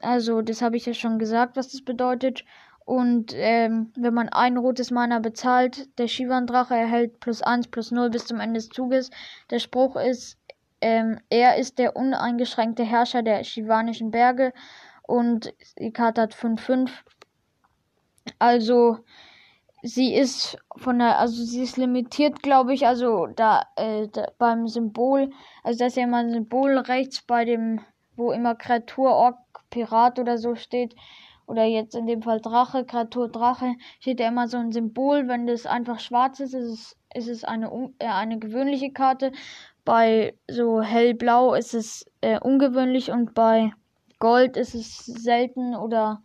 Also, 0.00 0.42
das 0.42 0.60
habe 0.60 0.76
ich 0.76 0.84
ja 0.84 0.92
schon 0.92 1.18
gesagt, 1.18 1.56
was 1.56 1.72
das 1.72 1.82
bedeutet. 1.82 2.44
Und 2.84 3.32
ähm, 3.34 3.90
wenn 3.96 4.12
man 4.12 4.28
ein 4.28 4.58
rotes 4.58 4.90
Mana 4.90 5.18
bezahlt, 5.18 5.98
der 5.98 6.08
Shivan-Drache 6.08 6.74
erhält 6.74 7.20
plus 7.20 7.40
1 7.40 7.68
plus 7.68 7.90
0 7.90 8.10
bis 8.10 8.26
zum 8.26 8.40
Ende 8.40 8.58
des 8.58 8.68
Zuges. 8.68 9.10
Der 9.50 9.58
Spruch 9.58 9.96
ist, 9.96 10.38
ähm, 10.82 11.18
er 11.30 11.56
ist 11.56 11.78
der 11.78 11.96
uneingeschränkte 11.96 12.84
Herrscher 12.84 13.22
der 13.22 13.42
Shivanischen 13.44 14.10
Berge 14.10 14.52
und 15.06 15.54
die 15.78 15.92
Karte 15.92 16.20
hat 16.20 16.34
5-5. 16.34 16.90
Also 18.44 18.98
sie 19.82 20.14
ist 20.14 20.58
von 20.76 20.98
der, 20.98 21.18
also 21.18 21.42
sie 21.42 21.62
ist 21.62 21.78
limitiert, 21.78 22.42
glaube 22.42 22.74
ich, 22.74 22.86
also 22.86 23.26
da, 23.26 23.62
äh, 23.76 24.06
da, 24.08 24.26
beim 24.36 24.68
Symbol, 24.68 25.30
also 25.62 25.78
das 25.78 25.92
ist 25.92 25.96
ja 25.96 26.04
immer 26.04 26.18
ein 26.18 26.30
Symbol 26.30 26.76
rechts 26.76 27.22
bei 27.22 27.46
dem, 27.46 27.80
wo 28.16 28.32
immer 28.32 28.54
Kreatur, 28.54 29.12
Ork, 29.12 29.38
Pirat 29.70 30.18
oder 30.18 30.36
so 30.36 30.56
steht, 30.56 30.94
oder 31.46 31.64
jetzt 31.64 31.94
in 31.94 32.06
dem 32.06 32.20
Fall 32.20 32.42
Drache, 32.42 32.84
Kreatur 32.84 33.30
Drache, 33.30 33.76
steht 33.98 34.20
ja 34.20 34.28
immer 34.28 34.46
so 34.46 34.58
ein 34.58 34.72
Symbol. 34.72 35.26
Wenn 35.26 35.46
das 35.46 35.64
einfach 35.64 35.98
schwarz 36.00 36.38
ist, 36.40 36.52
ist 36.52 36.66
es, 36.66 36.96
ist 37.14 37.28
es 37.28 37.44
eine, 37.44 37.70
äh, 37.98 38.08
eine 38.08 38.38
gewöhnliche 38.38 38.92
Karte. 38.92 39.32
Bei 39.86 40.34
so 40.50 40.82
hellblau 40.82 41.54
ist 41.54 41.72
es 41.72 42.04
äh, 42.20 42.38
ungewöhnlich 42.38 43.10
und 43.10 43.32
bei 43.32 43.72
Gold 44.18 44.58
ist 44.58 44.74
es 44.74 45.06
selten 45.06 45.74
oder, 45.74 46.22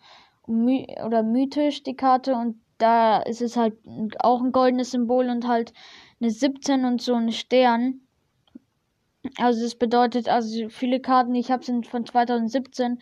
my 0.50 0.88
oder 1.06 1.24
mythisch 1.24 1.84
die 1.84 1.96
Karte 1.96 2.34
und 2.36 2.60
da 2.78 3.20
ist 3.22 3.42
es 3.42 3.56
halt 3.56 3.76
auch 4.20 4.42
ein 4.42 4.52
goldenes 4.52 4.92
Symbol 4.92 5.30
und 5.30 5.48
halt 5.48 5.74
eine 6.20 6.32
17 6.32 6.86
und 6.86 7.02
so 7.02 7.14
ein 7.14 7.32
Stern. 7.32 8.02
Also 9.38 9.62
das 9.64 9.76
bedeutet, 9.76 10.30
also 10.30 10.70
viele 10.70 11.02
Karten, 11.02 11.34
die 11.34 11.42
ich 11.42 11.52
habe, 11.52 11.64
sind 11.64 11.88
von 11.88 12.06
2017 12.06 13.00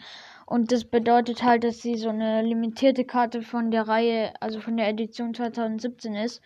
und 0.47 0.71
das 0.71 0.85
bedeutet 0.85 1.43
halt, 1.43 1.63
dass 1.63 1.81
sie 1.81 1.95
so 1.95 2.09
eine 2.09 2.41
limitierte 2.41 3.05
Karte 3.05 3.41
von 3.41 3.69
der 3.69 3.87
Reihe, 3.87 4.33
also 4.41 4.59
von 4.59 4.77
der 4.77 4.89
Edition 4.89 5.33
2017 5.33 6.15
ist. 6.15 6.41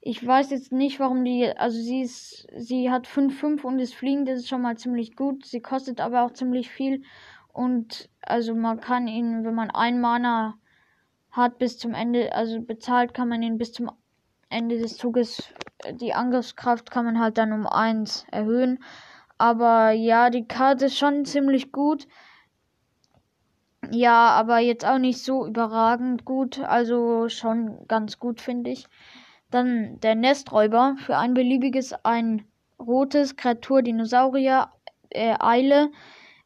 Ich 0.00 0.24
weiß 0.24 0.50
jetzt 0.50 0.72
nicht, 0.72 1.00
warum 1.00 1.24
die, 1.24 1.46
also 1.56 1.78
sie 1.78 2.02
ist, 2.02 2.46
sie 2.56 2.90
hat 2.90 3.06
5-5 3.06 3.64
und 3.64 3.80
ist 3.80 3.94
fliegend, 3.94 4.28
das 4.28 4.40
ist 4.40 4.48
schon 4.48 4.62
mal 4.62 4.78
ziemlich 4.78 5.16
gut. 5.16 5.44
Sie 5.44 5.60
kostet 5.60 6.00
aber 6.00 6.22
auch 6.22 6.32
ziemlich 6.32 6.70
viel. 6.70 7.02
Und 7.52 8.08
also 8.22 8.54
man 8.54 8.80
kann 8.80 9.08
ihn, 9.08 9.44
wenn 9.44 9.54
man 9.54 9.70
ein 9.70 10.00
Mana 10.00 10.54
hat 11.30 11.58
bis 11.58 11.78
zum 11.78 11.94
Ende, 11.94 12.32
also 12.34 12.60
bezahlt, 12.60 13.14
kann 13.14 13.28
man 13.28 13.42
ihn 13.42 13.58
bis 13.58 13.72
zum 13.72 13.90
Ende 14.48 14.78
des 14.78 14.96
Zuges, 14.96 15.52
die 15.92 16.12
Angriffskraft 16.12 16.90
kann 16.90 17.04
man 17.04 17.20
halt 17.20 17.38
dann 17.38 17.52
um 17.52 17.66
1 17.66 18.26
erhöhen. 18.30 18.82
Aber 19.38 19.92
ja, 19.92 20.28
die 20.28 20.46
Karte 20.46 20.86
ist 20.86 20.98
schon 20.98 21.24
ziemlich 21.24 21.72
gut. 21.72 22.06
Ja, 23.90 24.30
aber 24.30 24.58
jetzt 24.58 24.84
auch 24.84 24.98
nicht 24.98 25.24
so 25.24 25.46
überragend 25.46 26.24
gut. 26.24 26.58
Also 26.60 27.28
schon 27.28 27.86
ganz 27.88 28.18
gut, 28.18 28.40
finde 28.40 28.70
ich. 28.70 28.86
Dann 29.50 29.98
der 30.00 30.14
Nesträuber. 30.14 30.96
Für 30.98 31.16
ein 31.16 31.32
beliebiges, 31.34 31.94
ein 32.04 32.44
rotes 32.78 33.36
Kreatur, 33.36 33.82
Dinosaurier, 33.82 34.70
äh, 35.10 35.34
Eile. 35.40 35.90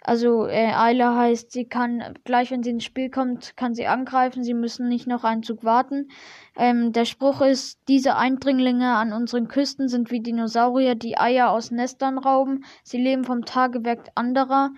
Also 0.07 0.47
äh, 0.47 0.71
Eile 0.75 1.17
heißt, 1.17 1.51
sie 1.51 1.65
kann, 1.65 2.15
gleich 2.25 2.51
wenn 2.51 2.63
sie 2.63 2.71
ins 2.71 2.85
Spiel 2.85 3.09
kommt, 3.09 3.57
kann 3.57 3.75
sie 3.75 3.87
angreifen. 3.87 4.45
Sie 4.45 4.53
müssen 4.53 4.87
nicht 4.87 5.07
noch 5.07 5.25
einen 5.25 5.43
Zug 5.43 5.65
warten. 5.65 6.11
Ähm, 6.57 6.93
der 6.93 7.07
Spruch 7.07 7.41
ist, 7.41 7.81
diese 7.89 8.15
Eindringlinge 8.15 8.95
an 8.95 9.15
unseren 9.15 9.49
Küsten 9.49 9.89
sind 9.89 10.11
wie 10.11 10.21
Dinosaurier, 10.21 10.95
die 10.95 11.17
Eier 11.17 11.51
aus 11.51 11.71
Nestern 11.71 12.19
rauben. 12.19 12.67
Sie 12.83 12.99
leben 12.99 13.25
vom 13.25 13.47
Tagewerk 13.47 14.11
anderer. 14.15 14.73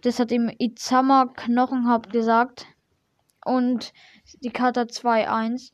Das 0.00 0.18
hat 0.18 0.32
ihm 0.32 0.50
Izama 0.58 1.26
Knochenhaupt 1.26 2.10
gesagt. 2.10 2.66
Und 3.44 3.92
die 4.40 4.52
Karte 4.52 4.84
2-1. 4.84 5.72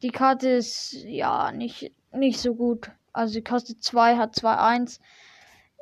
Die 0.00 0.10
Karte 0.10 0.48
ist 0.48 0.94
ja 1.04 1.52
nicht, 1.52 1.92
nicht 2.12 2.40
so 2.40 2.54
gut. 2.54 2.90
Also 3.12 3.34
sie 3.34 3.44
kostet 3.44 3.82
2, 3.82 4.16
hat 4.16 4.34
2-1. 4.36 5.00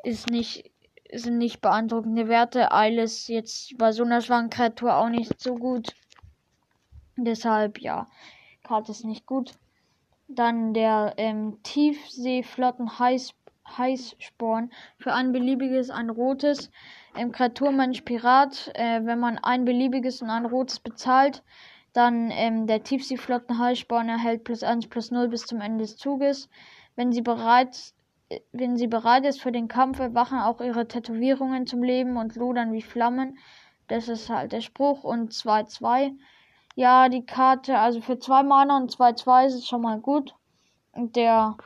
Ist 0.03 0.31
nicht, 0.31 0.73
sind 1.13 1.39
nicht 1.39 1.61
beeindruckende 1.61 2.29
Werte. 2.29 2.73
Eiles 2.73 3.29
jetzt 3.29 3.77
bei 3.79 3.93
so 3.93 4.05
einer 4.05 4.21
schwachen 4.21 4.51
Kreatur 4.51 4.97
auch 4.97 5.09
nicht 5.09 5.41
so 5.41 5.55
gut. 5.55 5.95
Deshalb, 7.17 7.81
ja, 7.81 8.07
Karte 8.63 8.93
ist 8.93 9.05
nicht 9.05 9.27
gut. 9.27 9.53
Dann 10.29 10.75
der 10.75 11.15
ähm, 11.17 11.59
Tiefseeflotten 11.63 12.99
Heiß, 12.99 13.33
Heißsporn. 13.77 14.71
Für 14.99 15.15
ein 15.15 15.33
beliebiges, 15.33 15.91
ein 15.91 16.11
rotes. 16.11 16.71
Ähm, 17.17 17.33
Kreaturmensch 17.33 18.03
Pirat. 18.03 18.71
Äh, 18.75 19.05
wenn 19.05 19.21
man 19.21 19.39
ein 19.39 19.65
beliebiges 19.65 20.21
und 20.21 20.31
ein 20.31 20.47
rotes 20.47 20.81
bezahlt, 20.81 21.43
dann 21.93 22.31
ähm, 22.31 22.67
der 22.67 22.83
Tiefseeflottenhalssporn 22.83 24.09
erhält 24.09 24.45
plus 24.45 24.63
1 24.63 24.89
plus 24.89 25.11
0 25.11 25.29
bis 25.29 25.47
zum 25.47 25.61
Ende 25.61 25.85
des 25.85 25.97
Zuges. 25.97 26.51
Wenn 26.95 27.13
sie 27.13 27.23
bereit, 27.23 27.77
äh, 27.77 27.96
wenn 28.53 28.77
sie 28.77 28.89
bereit 28.89 29.25
ist 29.25 29.41
für 29.41 29.53
den 29.53 29.69
Kampf, 29.69 30.01
erwachen 30.01 30.41
auch 30.41 30.61
ihre 30.61 30.89
Tätowierungen 30.89 31.67
zum 31.67 31.83
Leben 31.83 32.17
und 32.17 32.37
lodern 32.37 32.73
wie 32.73 32.83
Flammen. 32.83 33.39
Das 33.89 34.09
ist 34.09 34.29
halt 34.29 34.53
der 34.53 34.61
Spruch. 34.61 35.05
Und 35.05 35.33
2-2. 35.33 36.13
Ja, 36.75 37.09
die 37.09 37.25
Karte, 37.25 37.79
also 37.79 38.01
für 38.01 38.19
2 38.19 38.43
Mana 38.43 38.77
und 38.77 38.91
2-2 38.91 39.47
ist 39.47 39.55
es 39.55 39.67
schon 39.67 39.83
mal 39.83 40.01
gut. 40.01 40.35
Und 40.93 41.17
der, 41.17 41.57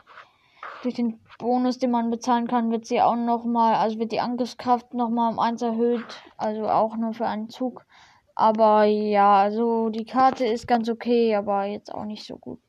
durch 0.82 0.94
den 0.94 1.18
Bonus, 1.38 1.78
den 1.78 1.90
man 1.90 2.10
bezahlen 2.10 2.46
kann, 2.46 2.70
wird 2.70 2.84
sie 2.84 3.00
auch 3.00 3.16
nochmal, 3.16 3.74
also 3.74 3.98
wird 3.98 4.12
die 4.12 4.20
Angriffskraft 4.20 4.92
nochmal 4.92 5.32
um 5.32 5.38
1 5.38 5.62
erhöht. 5.62 6.22
Also 6.36 6.68
auch 6.68 6.96
nur 6.96 7.14
für 7.14 7.26
einen 7.26 7.48
Zug. 7.48 7.86
Aber 8.34 8.84
ja, 8.84 9.34
also 9.34 9.88
die 9.88 10.04
Karte 10.04 10.44
ist 10.46 10.66
ganz 10.66 10.88
okay, 10.88 11.34
aber 11.34 11.64
jetzt 11.64 11.92
auch 11.92 12.04
nicht 12.04 12.24
so 12.24 12.36
gut 12.36 12.60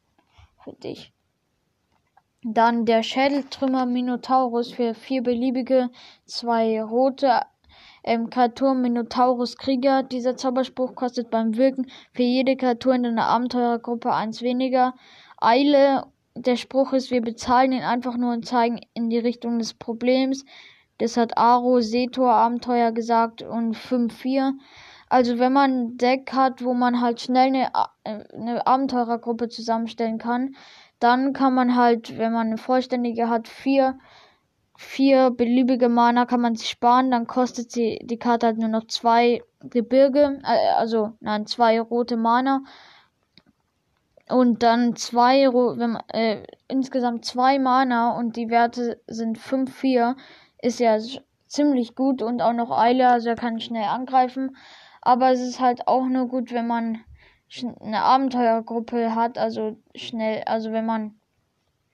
für 0.64 0.74
dich. 0.74 1.14
Dann 2.44 2.86
der 2.86 3.04
Schädeltrümmer 3.04 3.86
Minotaurus 3.86 4.72
für 4.72 4.96
vier 4.96 5.22
beliebige, 5.22 5.92
zwei 6.26 6.82
rote 6.82 7.42
ähm, 8.04 8.32
Kreaturen 8.32 8.82
Minotaurus 8.82 9.58
Krieger. 9.58 10.02
Dieser 10.02 10.36
Zauberspruch 10.36 10.96
kostet 10.96 11.30
beim 11.30 11.56
Wirken 11.56 11.86
für 12.14 12.24
jede 12.24 12.56
Kreatur 12.56 12.96
in 12.96 13.06
einer 13.06 13.28
Abenteurergruppe 13.28 14.12
eins 14.12 14.42
weniger. 14.42 14.96
Eile, 15.40 16.08
der 16.36 16.56
Spruch 16.56 16.94
ist, 16.94 17.12
wir 17.12 17.22
bezahlen 17.22 17.74
ihn 17.74 17.84
einfach 17.84 18.18
nur 18.18 18.34
und 18.34 18.48
zeigen 18.48 18.82
in 18.96 19.12
die 19.12 19.20
Richtung 19.20 19.60
des 19.60 19.76
Problems. 19.76 20.44
Das 20.98 21.18
hat 21.18 21.38
Aro 21.38 21.80
Setor 21.82 22.32
Abenteuer 22.32 22.92
gesagt 22.92 23.44
und 23.44 23.76
5-4. 23.76 24.54
Also 25.10 25.40
wenn 25.40 25.52
man 25.52 25.72
ein 25.72 25.98
Deck 25.98 26.32
hat, 26.32 26.64
wo 26.64 26.74
man 26.74 27.02
halt 27.02 27.20
schnell 27.20 27.48
eine, 27.48 27.72
äh, 28.06 28.24
eine 28.34 28.66
Abenteurergruppe 28.66 29.50
zusammenstellen 29.50 30.20
kann, 30.20 30.56
dann 31.02 31.34
kann 31.34 31.54
man 31.56 31.76
halt, 31.76 32.18
wenn 32.18 32.32
man 32.32 32.48
eine 32.48 32.58
vollständige 32.58 33.28
hat, 33.28 33.48
vier, 33.48 33.98
vier 34.78 35.32
beliebige 35.32 35.90
Mana 35.90 36.26
kann 36.26 36.42
man 36.42 36.56
sich 36.56 36.70
sparen, 36.70 37.10
dann 37.10 37.26
kostet 37.28 37.72
sie 37.72 38.00
die 38.04 38.20
Karte 38.20 38.46
halt 38.46 38.60
nur 38.60 38.70
noch 38.70 38.86
zwei 38.86 39.44
Gebirge, 39.62 40.40
äh, 40.44 40.74
also 40.76 41.14
nein, 41.20 41.48
zwei 41.48 41.82
rote 41.82 42.18
Mana. 42.18 42.64
Und 44.30 44.64
dann 44.64 44.96
zwei, 44.96 45.48
wenn, 45.52 45.98
äh, 46.14 46.46
insgesamt 46.68 47.26
zwei 47.26 47.58
Mana 47.58 48.18
und 48.18 48.36
die 48.38 48.50
Werte 48.50 49.02
sind 49.08 49.38
5, 49.38 49.76
4, 49.76 50.16
ist 50.62 50.80
ja 50.80 50.98
ziemlich 51.48 51.96
gut 51.96 52.22
und 52.22 52.42
auch 52.42 52.54
noch 52.54 52.72
Eile, 52.72 53.10
also 53.10 53.30
er 53.30 53.36
kann 53.36 53.60
schnell 53.60 53.84
angreifen. 53.86 54.56
Aber 55.02 55.32
es 55.32 55.42
ist 55.42 55.60
halt 55.60 55.88
auch 55.88 56.06
nur 56.06 56.28
gut, 56.28 56.54
wenn 56.54 56.68
man 56.68 57.00
eine 57.82 58.02
Abenteuergruppe 58.02 59.16
hat, 59.16 59.38
also 59.38 59.78
schnell, 59.96 60.44
also 60.46 60.72
wenn 60.72 60.86
man 60.86 61.20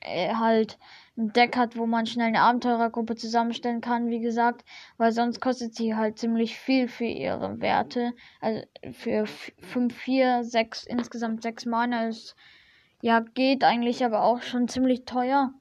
äh, 0.01 0.33
halt 0.35 0.77
ein 1.17 1.33
Deck 1.33 1.57
hat, 1.57 1.75
wo 1.75 1.87
man 1.87 2.05
schnell 2.05 2.27
eine 2.27 2.41
Abenteurergruppe 2.41 3.15
zusammenstellen 3.15 3.81
kann, 3.81 4.09
wie 4.09 4.19
gesagt, 4.19 4.63
weil 4.97 5.11
sonst 5.11 5.41
kostet 5.41 5.73
sie 5.73 5.95
halt 5.95 6.19
ziemlich 6.19 6.57
viel 6.57 6.87
für 6.87 7.05
ihre 7.05 7.59
Werte. 7.59 8.13
Also 8.39 8.61
für 8.91 9.25
5, 9.25 9.95
4, 9.95 10.43
6, 10.43 10.85
insgesamt 10.85 11.41
6 11.41 11.65
Mana 11.65 12.07
ist 12.07 12.35
ja 13.01 13.19
geht 13.19 13.63
eigentlich, 13.63 14.05
aber 14.05 14.23
auch 14.23 14.41
schon 14.41 14.67
ziemlich 14.67 15.05
teuer. 15.05 15.53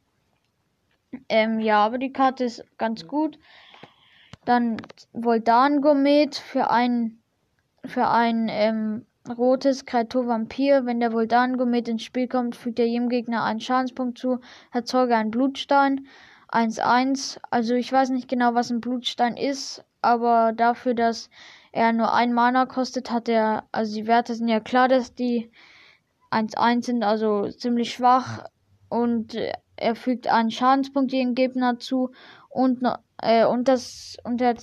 Ähm, 1.29 1.61
ja, 1.61 1.85
aber 1.85 1.99
die 1.99 2.13
Karte 2.13 2.45
ist 2.45 2.65
ganz 2.77 3.07
gut. 3.07 3.39
Dann 4.45 4.77
Voldan 5.13 5.81
Gourmet 5.81 6.31
für 6.35 6.71
ein 6.71 7.19
für 7.85 8.09
ein 8.09 8.49
ähm, 8.51 9.07
rotes 9.31 9.85
Kreatur 9.87 10.27
Vampir. 10.27 10.87
Wenn 10.87 11.01
der 11.01 11.13
Voldan-Gomet 11.13 11.89
ins 11.89 12.03
Spiel 12.03 12.29
kommt, 12.29 12.57
fügt 12.57 12.79
er 12.79 12.87
jedem 12.87 13.09
Gegner 13.09 13.45
einen 13.45 13.61
Schadenspunkt 13.61 14.19
zu. 14.19 14.41
Erzeuge 14.73 15.17
einen 15.17 15.31
Blutstein. 15.31 16.07
1-1. 16.51 17.39
Also 17.51 17.75
ich 17.75 17.93
weiß 17.93 18.11
nicht 18.11 18.29
genau, 18.29 18.55
was 18.55 18.71
ein 18.71 18.81
Blutstein 18.81 19.37
ist, 19.37 19.85
aber 20.01 20.53
dafür, 20.53 20.95
dass 20.95 21.29
er 21.73 21.93
nur 21.93 22.13
ein 22.15 22.33
Mana 22.33 22.67
kostet, 22.67 23.11
hat 23.11 23.29
er, 23.29 23.65
also 23.73 23.95
die 23.95 24.07
Werte 24.07 24.35
sind 24.35 24.49
ja 24.49 24.61
klar, 24.61 24.89
dass 24.89 25.15
die 25.15 25.51
1-1 26.31 26.85
sind, 26.85 27.03
also 27.03 27.51
ziemlich 27.51 27.93
schwach. 27.93 28.45
Und 28.89 29.37
er 29.77 29.95
fügt 29.97 30.29
einen 30.29 30.51
Schadenspunkt 30.51 31.13
jedem 31.13 31.35
Gegner 31.35 31.79
zu 31.79 32.13
und, 32.49 32.83
äh, 33.21 33.45
und 33.45 33.69
das 33.69 34.17
und 34.25 34.41
er 34.41 34.55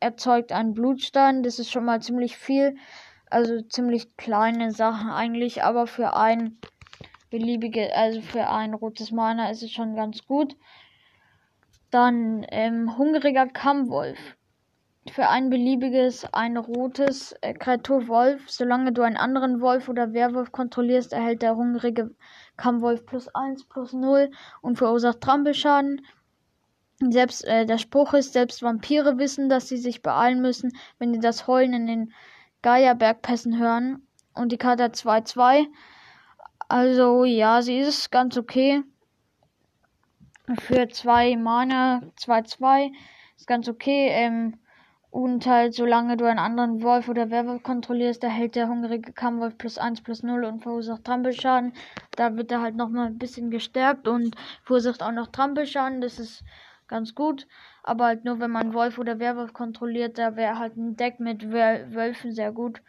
erzeugt 0.00 0.52
einen 0.52 0.74
Blutstein. 0.74 1.42
Das 1.42 1.58
ist 1.58 1.70
schon 1.70 1.84
mal 1.84 2.00
ziemlich 2.00 2.36
viel. 2.36 2.76
Also 3.32 3.62
ziemlich 3.62 4.14
kleine 4.18 4.72
Sachen 4.72 5.08
eigentlich, 5.08 5.64
aber 5.64 5.86
für 5.86 6.14
ein 6.14 6.58
beliebige, 7.30 7.96
also 7.96 8.20
für 8.20 8.46
ein 8.50 8.74
rotes 8.74 9.10
Mana 9.10 9.50
ist 9.50 9.62
es 9.62 9.72
schon 9.72 9.96
ganz 9.96 10.26
gut. 10.26 10.54
Dann 11.90 12.44
ähm, 12.50 12.98
hungriger 12.98 13.46
Kammwolf. 13.46 14.18
Für 15.10 15.30
ein 15.30 15.48
beliebiges, 15.48 16.26
ein 16.34 16.58
rotes 16.58 17.34
äh, 17.40 17.54
Kreatur. 17.54 18.36
Solange 18.48 18.92
du 18.92 19.00
einen 19.00 19.16
anderen 19.16 19.62
Wolf 19.62 19.88
oder 19.88 20.12
Werwolf 20.12 20.52
kontrollierst, 20.52 21.14
erhält 21.14 21.40
der 21.40 21.56
hungrige 21.56 22.14
Kammwolf 22.58 23.06
plus 23.06 23.34
1 23.34 23.64
plus 23.64 23.94
0 23.94 24.30
und 24.60 24.76
verursacht 24.76 25.22
Trampelschaden. 25.22 26.04
Selbst 27.00 27.46
äh, 27.46 27.64
der 27.64 27.78
Spruch 27.78 28.12
ist, 28.12 28.34
selbst 28.34 28.62
Vampire 28.62 29.16
wissen, 29.16 29.48
dass 29.48 29.68
sie 29.68 29.78
sich 29.78 30.02
beeilen 30.02 30.42
müssen, 30.42 30.76
wenn 30.98 31.14
sie 31.14 31.20
das 31.20 31.46
Heulen 31.46 31.72
in 31.72 31.86
den 31.86 32.12
Geierbergpässen 32.62 33.58
hören. 33.58 34.06
Und 34.34 34.52
die 34.52 34.58
Karte 34.58 34.84
hat 34.84 34.96
2-2. 34.96 35.66
Also 36.68 37.24
ja, 37.24 37.60
sie 37.62 37.78
ist 37.78 38.10
ganz 38.10 38.36
okay. 38.38 38.82
Für 40.58 40.88
zwei 40.88 41.36
Mana 41.36 42.02
2-2. 42.18 42.92
Ist 43.36 43.46
ganz 43.46 43.68
okay. 43.68 44.08
Ähm, 44.10 44.58
und 45.12 45.46
halt, 45.46 45.74
solange 45.74 46.16
du 46.16 46.24
einen 46.24 46.38
anderen 46.38 46.82
Wolf 46.82 47.06
oder 47.06 47.30
Werwolf 47.30 47.62
kontrollierst, 47.62 48.24
erhält 48.24 48.54
der 48.56 48.68
hungrige 48.68 49.12
Kammwolf 49.12 49.58
plus 49.58 49.76
1 49.76 50.00
plus 50.00 50.22
0 50.22 50.42
und 50.44 50.62
verursacht 50.62 51.04
Trampelschaden. 51.04 51.74
Da 52.12 52.34
wird 52.36 52.50
er 52.50 52.62
halt 52.62 52.76
nochmal 52.76 53.08
ein 53.08 53.18
bisschen 53.18 53.50
gestärkt 53.50 54.08
und 54.08 54.34
verursacht 54.64 55.02
auch 55.02 55.12
noch 55.12 55.26
Trampelschaden. 55.26 56.00
Das 56.00 56.18
ist 56.18 56.44
ganz 56.92 57.14
gut. 57.16 57.48
Aber 57.82 58.04
halt 58.04 58.24
nur, 58.24 58.38
wenn 58.38 58.52
man 58.52 58.74
Wolf 58.74 58.98
oder 58.98 59.18
Werwolf 59.18 59.52
kontrolliert, 59.52 60.18
da 60.18 60.36
wäre 60.36 60.58
halt 60.58 60.76
ein 60.76 60.96
Deck 60.96 61.18
mit 61.18 61.50
Wölfen 61.50 62.32
sehr 62.32 62.52
gut. 62.52 62.82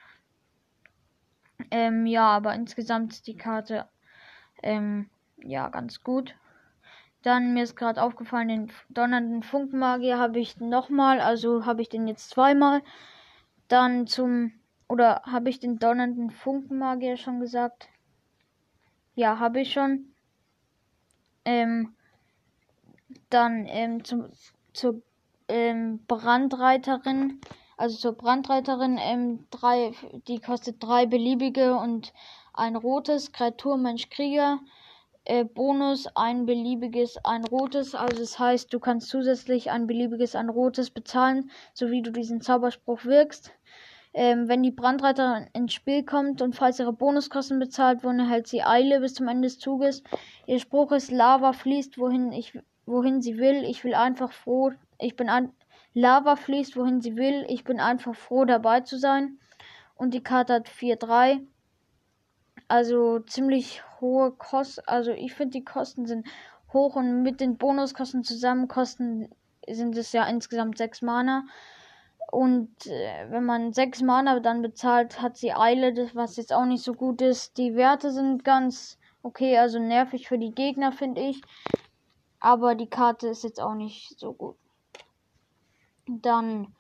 Ähm, 1.72 2.06
ja, 2.06 2.28
aber 2.28 2.54
insgesamt 2.54 3.14
ist 3.14 3.28
die 3.28 3.38
Karte 3.38 3.88
ähm, 4.62 5.10
ja 5.38 5.70
ganz 5.70 6.04
gut. 6.04 6.36
Dann 7.24 7.54
mir 7.54 7.64
ist 7.64 7.78
gerade 7.78 8.04
aufgefallen, 8.04 8.50
den 8.50 8.72
donnernden 8.90 9.44
Funkenmagier 9.44 10.20
habe 10.20 10.40
ich 10.40 10.60
nochmal, 10.60 11.22
also 11.22 11.66
habe 11.66 11.82
ich 11.82 11.90
den 11.90 12.08
jetzt 12.08 12.30
zweimal. 12.30 12.82
Dann 13.70 14.08
zum, 14.08 14.52
oder 14.90 15.22
habe 15.26 15.50
ich 15.50 15.60
den 15.60 15.80
donnernden 15.80 16.32
Funkenmagier 16.32 17.16
schon 17.16 17.40
gesagt? 17.40 17.88
Ja, 19.16 19.40
habe 19.40 19.62
ich 19.62 19.72
schon. 19.72 20.14
Ähm, 21.46 21.96
dann 23.34 23.66
ähm, 23.68 24.04
zum, 24.04 24.30
zur 24.74 25.02
ähm, 25.48 26.06
Brandreiterin, 26.08 27.42
also 27.78 27.98
zur 27.98 28.14
Brandreiterin, 28.14 28.98
ähm, 29.02 29.48
drei, 29.50 29.94
die 30.28 30.40
kostet 30.40 30.82
drei 30.82 31.06
beliebige 31.06 31.76
und 31.76 32.14
ein 32.54 32.76
rotes, 32.76 33.32
Kreatur, 33.32 33.78
Mensch, 33.78 34.10
Krieger. 34.10 34.60
Äh, 35.26 35.46
Bonus 35.46 36.08
ein 36.16 36.46
beliebiges, 36.46 37.18
ein 37.24 37.46
rotes. 37.46 37.96
Also 37.96 38.20
das 38.20 38.40
heißt, 38.40 38.74
du 38.74 38.80
kannst 38.80 39.08
zusätzlich 39.08 39.72
ein 39.72 39.88
beliebiges, 39.88 40.36
ein 40.36 40.50
rotes 40.50 40.90
bezahlen, 40.90 41.50
so 41.74 41.92
wie 41.92 42.02
du 42.02 42.12
diesen 42.12 42.42
Zauberspruch 42.42 43.06
wirkst. 43.06 43.54
Ähm, 44.14 44.50
wenn 44.50 44.62
die 44.64 44.72
Brandreiterin 44.72 45.48
ins 45.54 45.74
Spiel 45.74 46.04
kommt 46.04 46.42
und 46.42 46.56
falls 46.56 46.80
ihre 46.80 46.94
Bonuskosten 46.94 47.58
bezahlt 47.58 48.04
wurden, 48.04 48.20
erhält 48.20 48.48
sie 48.48 48.64
Eile 48.64 49.00
bis 49.00 49.16
zum 49.16 49.28
Ende 49.30 49.48
des 49.48 49.60
Zuges. 49.60 50.04
Ihr 50.46 50.60
Spruch 50.60 50.92
ist 50.92 51.10
Lava 51.10 51.54
fließt, 51.54 51.98
wohin 51.98 52.34
ich 52.34 52.60
wohin 52.86 53.22
sie 53.22 53.38
will. 53.38 53.64
Ich 53.64 53.84
will 53.84 53.94
einfach 53.94 54.32
froh, 54.32 54.72
ich 55.00 55.16
bin 55.16 55.30
an 55.30 55.54
Lava 55.94 56.36
fließt, 56.36 56.76
wohin 56.76 57.02
sie 57.02 57.16
will. 57.16 57.46
Ich 57.48 57.64
bin 57.64 57.80
einfach 57.80 58.16
froh 58.16 58.46
dabei 58.46 58.82
zu 58.82 58.98
sein. 58.98 59.38
Und 59.96 60.14
die 60.14 60.24
Karte 60.24 60.54
hat 60.54 60.68
4-3. 60.68 61.46
Also 62.68 63.20
ziemlich 63.20 63.84
hohe 64.02 64.32
Kosten. 64.32 64.82
Also 64.88 65.12
ich 65.12 65.34
finde 65.34 65.52
die 65.52 65.66
Kosten 65.66 66.06
sind 66.06 66.28
hoch 66.72 66.96
und 66.96 67.22
mit 67.22 67.40
den 67.40 67.58
Bonuskosten 67.58 68.24
zusammen 68.24 68.68
kosten 68.68 69.30
sind 69.70 69.96
es 69.96 70.12
ja 70.12 70.26
insgesamt 70.26 70.78
6 70.78 71.04
Mana. 71.04 71.46
Und 72.32 72.88
äh, 72.88 73.30
wenn 73.30 73.46
man 73.46 73.74
6 73.74 74.02
Mana 74.02 74.40
dann 74.40 74.64
bezahlt, 74.64 75.22
hat 75.22 75.38
sie 75.38 75.54
Eile, 75.54 75.94
was 76.16 76.38
jetzt 76.38 76.52
auch 76.52 76.66
nicht 76.66 76.84
so 76.84 76.94
gut 76.94 77.22
ist. 77.22 77.58
Die 77.58 77.76
Werte 77.76 78.12
sind 78.12 78.44
ganz 78.44 78.98
okay, 79.22 79.58
also 79.58 79.80
nervig 79.80 80.28
für 80.28 80.38
die 80.38 80.52
Gegner, 80.52 80.92
finde 80.92 81.22
ich. 81.22 81.42
Aber 82.44 82.76
die 82.76 82.90
Karte 82.90 83.30
ist 83.30 83.46
jetzt 83.46 83.62
auch 83.62 83.74
nicht 83.74 84.20
so 84.20 84.34
gut. 84.34 84.58
Dann, 86.08 86.76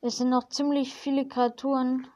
es 0.00 0.16
sind 0.16 0.30
noch 0.30 0.48
ziemlich 0.48 0.94
viele 0.94 1.28
Kreaturen. 1.28 2.08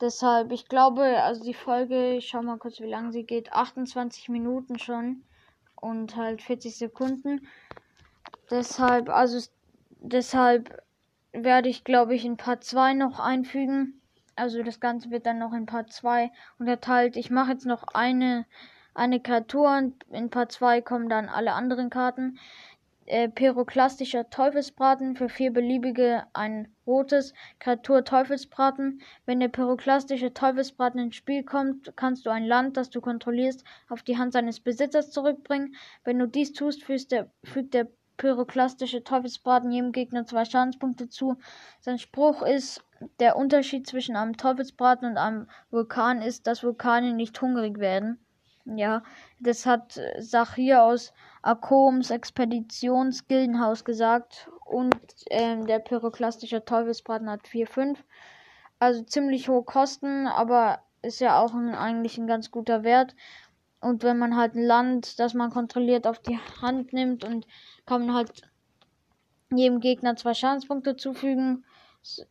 Deshalb, 0.00 0.50
ich 0.50 0.66
glaube, 0.66 1.22
also 1.22 1.44
die 1.44 1.52
Folge, 1.52 2.14
ich 2.14 2.28
schau 2.28 2.40
mal 2.40 2.56
kurz, 2.56 2.80
wie 2.80 2.88
lange 2.88 3.12
sie 3.12 3.24
geht. 3.24 3.52
28 3.52 4.30
Minuten 4.30 4.78
schon. 4.78 5.24
Und 5.76 6.16
halt 6.16 6.40
40 6.40 6.74
Sekunden. 6.74 7.46
Deshalb, 8.50 9.10
also 9.10 9.46
deshalb 10.00 10.82
werde 11.32 11.68
ich, 11.68 11.84
glaube 11.84 12.14
ich, 12.14 12.24
in 12.24 12.38
Part 12.38 12.64
2 12.64 12.94
noch 12.94 13.20
einfügen. 13.20 14.00
Also 14.36 14.62
das 14.62 14.80
Ganze 14.80 15.10
wird 15.10 15.26
dann 15.26 15.38
noch 15.38 15.52
in 15.52 15.66
Part 15.66 15.92
2 15.92 16.32
unterteilt. 16.58 17.16
Ich 17.16 17.30
mache 17.30 17.52
jetzt 17.52 17.66
noch 17.66 17.82
eine 17.88 18.46
eine 18.98 19.20
Kreatur 19.20 19.76
und 19.78 20.04
in 20.10 20.28
Part 20.28 20.52
2 20.52 20.82
kommen 20.82 21.08
dann 21.08 21.28
alle 21.28 21.52
anderen 21.52 21.88
Karten. 21.88 22.38
Äh, 23.06 23.30
Pyroklastischer 23.30 24.28
Teufelsbraten 24.28 25.16
für 25.16 25.30
vier 25.30 25.50
beliebige 25.50 26.24
ein 26.34 26.68
rotes 26.86 27.32
Kreatur 27.58 28.04
Teufelsbraten. 28.04 29.00
Wenn 29.24 29.40
der 29.40 29.48
pyroklastische 29.48 30.34
Teufelsbraten 30.34 31.00
ins 31.00 31.14
Spiel 31.14 31.42
kommt, 31.42 31.96
kannst 31.96 32.26
du 32.26 32.30
ein 32.30 32.44
Land, 32.44 32.76
das 32.76 32.90
du 32.90 33.00
kontrollierst, 33.00 33.64
auf 33.88 34.02
die 34.02 34.18
Hand 34.18 34.34
seines 34.34 34.60
Besitzers 34.60 35.10
zurückbringen. 35.10 35.74
Wenn 36.04 36.18
du 36.18 36.26
dies 36.26 36.52
tust, 36.52 36.84
fügt 36.84 37.12
der, 37.12 37.30
fügt 37.44 37.72
der 37.72 37.88
pyroklastische 38.18 39.04
Teufelsbraten 39.04 39.70
jedem 39.70 39.92
Gegner 39.92 40.26
zwei 40.26 40.44
Schadenspunkte 40.44 41.08
zu. 41.08 41.38
Sein 41.80 41.98
Spruch 41.98 42.42
ist, 42.42 42.84
der 43.20 43.36
Unterschied 43.36 43.86
zwischen 43.86 44.16
einem 44.16 44.36
Teufelsbraten 44.36 45.08
und 45.08 45.16
einem 45.16 45.48
Vulkan 45.70 46.20
ist, 46.20 46.46
dass 46.46 46.62
Vulkane 46.62 47.14
nicht 47.14 47.40
hungrig 47.40 47.78
werden. 47.78 48.18
Ja, 48.64 49.02
das 49.40 49.66
hat 49.66 50.00
Sachir 50.18 50.82
aus 50.82 51.12
Akoms 51.42 52.10
Expeditionsgildenhaus 52.10 53.84
gesagt. 53.84 54.50
Und 54.64 54.96
ähm, 55.30 55.66
der 55.66 55.78
pyroklastische 55.78 56.64
Teufelsbraten 56.64 57.30
hat 57.30 57.46
4,5. 57.46 57.96
Also 58.78 59.02
ziemlich 59.02 59.48
hohe 59.48 59.64
Kosten, 59.64 60.26
aber 60.26 60.80
ist 61.02 61.20
ja 61.20 61.40
auch 61.40 61.54
ein, 61.54 61.74
eigentlich 61.74 62.18
ein 62.18 62.26
ganz 62.26 62.50
guter 62.50 62.84
Wert. 62.84 63.14
Und 63.80 64.02
wenn 64.02 64.18
man 64.18 64.36
halt 64.36 64.54
ein 64.54 64.64
Land, 64.64 65.18
das 65.18 65.34
man 65.34 65.50
kontrolliert, 65.50 66.06
auf 66.06 66.18
die 66.18 66.38
Hand 66.60 66.92
nimmt 66.92 67.24
und 67.24 67.46
kann 67.86 68.06
man 68.06 68.14
halt 68.14 68.42
jedem 69.50 69.80
Gegner 69.80 70.16
zwei 70.16 70.34
Schadenspunkte 70.34 70.96
zufügen. 70.96 71.64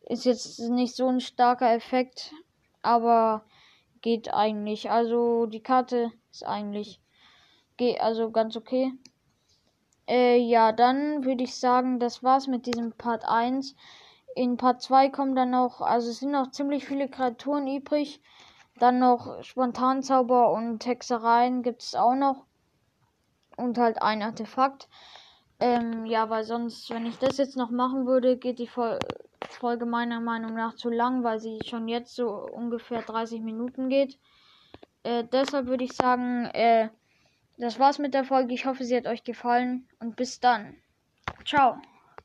Ist 0.08 0.26
jetzt 0.26 0.60
nicht 0.60 0.96
so 0.96 1.08
ein 1.08 1.20
starker 1.20 1.74
Effekt, 1.74 2.32
aber 2.82 3.44
geht 4.08 4.34
eigentlich. 4.34 4.89
Also 4.89 5.48
die 5.48 5.60
Karte 5.60 6.13
ist 6.32 6.46
eigentlich 6.46 7.02
geht 7.76 8.00
also 8.00 8.32
ganz 8.32 8.56
okay. 8.56 8.93
Äh, 10.08 10.38
ja, 10.38 10.72
dann 10.72 11.26
würde 11.26 11.43
ich 11.43 11.56
sagen, 11.56 12.00
das 12.00 12.24
war's 12.24 12.48
mit 12.48 12.67
diesem 12.67 12.93
Part 12.93 13.26
1. 13.28 13.76
In 14.34 14.56
Part 14.56 14.82
2 14.82 15.10
kommen 15.10 15.36
dann 15.36 15.50
noch, 15.50 15.82
also 15.82 16.10
es 16.10 16.20
sind 16.20 16.32
noch 16.32 16.52
ziemlich 16.52 16.86
viele 16.86 17.10
Kreaturen 17.10 17.67
übrig. 17.67 18.22
Dann 18.80 19.00
noch 19.00 19.43
Spontanzauber 19.43 20.54
und 20.54 20.86
Hexereien 20.86 21.62
gibt 21.62 21.82
es 21.84 21.93
auch 21.93 22.15
noch. 22.15 22.46
Und 23.58 23.78
halt 23.78 24.02
ein 24.02 24.24
Artefakt. 24.24 24.88
Ähm, 25.60 26.06
ja, 26.06 26.30
weil 26.30 26.46
sonst, 26.46 26.89
wenn 26.91 27.06
ich 27.06 27.17
das 27.20 27.36
jetzt 27.36 27.58
noch 27.58 27.72
machen 27.72 28.08
würde, 28.08 28.38
geht 28.38 28.60
die 28.60 28.70
Folge 29.50 29.86
meiner 29.86 30.19
Meinung 30.19 30.54
nach 30.54 30.76
zu 30.76 30.89
lang, 30.89 31.23
weil 31.23 31.39
sie 31.39 31.60
schon 31.65 31.88
jetzt 31.88 32.15
so 32.15 32.30
ungefähr 32.30 33.02
30 33.02 33.41
Minuten 33.41 33.89
geht. 33.89 34.19
Äh, 35.04 35.23
deshalb 35.32 35.67
würde 35.67 35.84
ich 35.84 35.93
sagen, 35.93 36.45
äh, 36.54 36.89
das 37.58 37.80
war's 37.80 38.00
mit 38.00 38.13
der 38.13 38.23
Folge. 38.23 38.54
Ich 38.54 38.65
hoffe, 38.65 38.84
sie 38.84 38.95
hat 38.95 39.08
euch 39.08 39.23
gefallen 39.23 39.88
und 40.00 40.15
bis 40.15 40.39
dann. 40.39 40.76
Ciao. 41.45 41.82